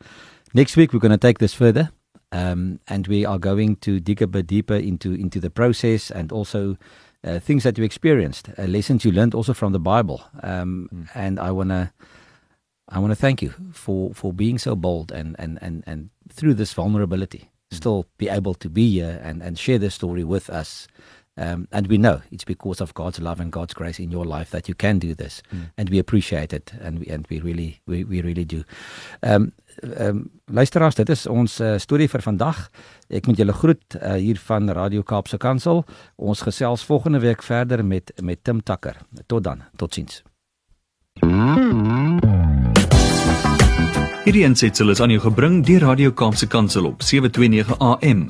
Next 0.53 0.77
week, 0.77 0.93
we're 0.93 1.01
going 1.01 1.11
to 1.11 1.17
take 1.17 1.39
this 1.39 1.53
further. 1.53 1.91
Um, 2.31 2.79
and 2.87 3.05
we 3.07 3.25
are 3.25 3.37
going 3.37 3.75
to 3.77 3.99
dig 3.99 4.21
a 4.21 4.27
bit 4.27 4.47
deeper 4.47 4.75
into 4.75 5.13
into 5.13 5.39
the 5.39 5.49
process 5.49 6.09
and 6.09 6.31
also 6.31 6.77
uh, 7.23 7.39
things 7.39 7.63
that 7.63 7.77
you 7.77 7.83
experienced, 7.83 8.49
uh, 8.57 8.63
lessons 8.63 9.03
you 9.05 9.11
learned 9.11 9.35
also 9.35 9.53
from 9.53 9.73
the 9.73 9.79
Bible. 9.79 10.23
Um, 10.41 10.89
mm. 10.93 11.07
And 11.13 11.39
I 11.39 11.51
wanna 11.51 11.93
I 12.89 12.99
wanna 12.99 13.15
thank 13.15 13.41
you 13.41 13.53
for 13.73 14.13
for 14.13 14.33
being 14.33 14.57
so 14.57 14.75
bold 14.75 15.11
and 15.11 15.35
and 15.37 15.59
and 15.61 15.83
and 15.85 16.09
through 16.29 16.55
this 16.55 16.73
vulnerability, 16.73 17.49
mm. 17.71 17.77
still 17.77 18.05
be 18.17 18.29
able 18.29 18.53
to 18.55 18.69
be 18.69 18.89
here 18.89 19.19
and 19.23 19.43
and 19.43 19.59
share 19.59 19.79
this 19.79 19.95
story 19.95 20.23
with 20.23 20.49
us. 20.49 20.87
Um, 21.37 21.67
and 21.71 21.87
we 21.87 21.97
know 21.97 22.21
it's 22.31 22.45
because 22.45 22.79
of 22.79 22.93
God's 22.93 23.19
love 23.19 23.41
and 23.41 23.51
God's 23.51 23.73
grace 23.73 23.99
in 23.99 24.09
your 24.09 24.25
life 24.25 24.51
that 24.51 24.69
you 24.69 24.75
can 24.75 24.99
do 24.99 25.13
this, 25.13 25.43
mm. 25.53 25.69
and 25.77 25.89
we 25.89 25.99
appreciate 25.99 26.53
it, 26.53 26.71
and 26.79 26.99
we 26.99 27.07
and 27.07 27.27
we 27.29 27.41
really 27.41 27.81
we 27.87 28.05
we 28.05 28.21
really 28.21 28.45
do. 28.45 28.63
Um, 29.21 29.51
um 29.97 30.29
luisteraars, 30.45 30.95
dit 30.95 31.09
is 31.09 31.25
ons 31.27 31.59
uh, 31.59 31.75
storie 31.77 32.07
vir 32.07 32.23
vandag. 32.23 32.69
Ek 33.09 33.27
moet 33.27 33.37
julle 33.37 33.53
groet 33.53 33.97
uh, 33.99 34.13
hier 34.13 34.39
van 34.47 34.71
Radio 34.71 35.03
Kaapse 35.03 35.37
Kansel. 35.37 35.83
Ons 36.15 36.45
gesels 36.47 36.87
volgende 36.87 37.19
week 37.19 37.43
verder 37.43 37.85
met 37.85 38.13
met 38.21 38.43
Tim 38.43 38.63
Takker. 38.63 38.95
Tot 39.27 39.43
dan. 39.43 39.67
Totsiens. 39.75 40.23
Hierdie 44.25 44.47
aansetsel 44.47 44.89
is 44.89 45.03
aan 45.03 45.11
jou 45.11 45.21
gebring 45.27 45.65
deur 45.67 45.83
Radio 45.83 46.15
Kaapse 46.15 46.47
Kansel 46.47 46.87
op 46.87 47.03
729 47.03 47.75
AM. 47.79 48.29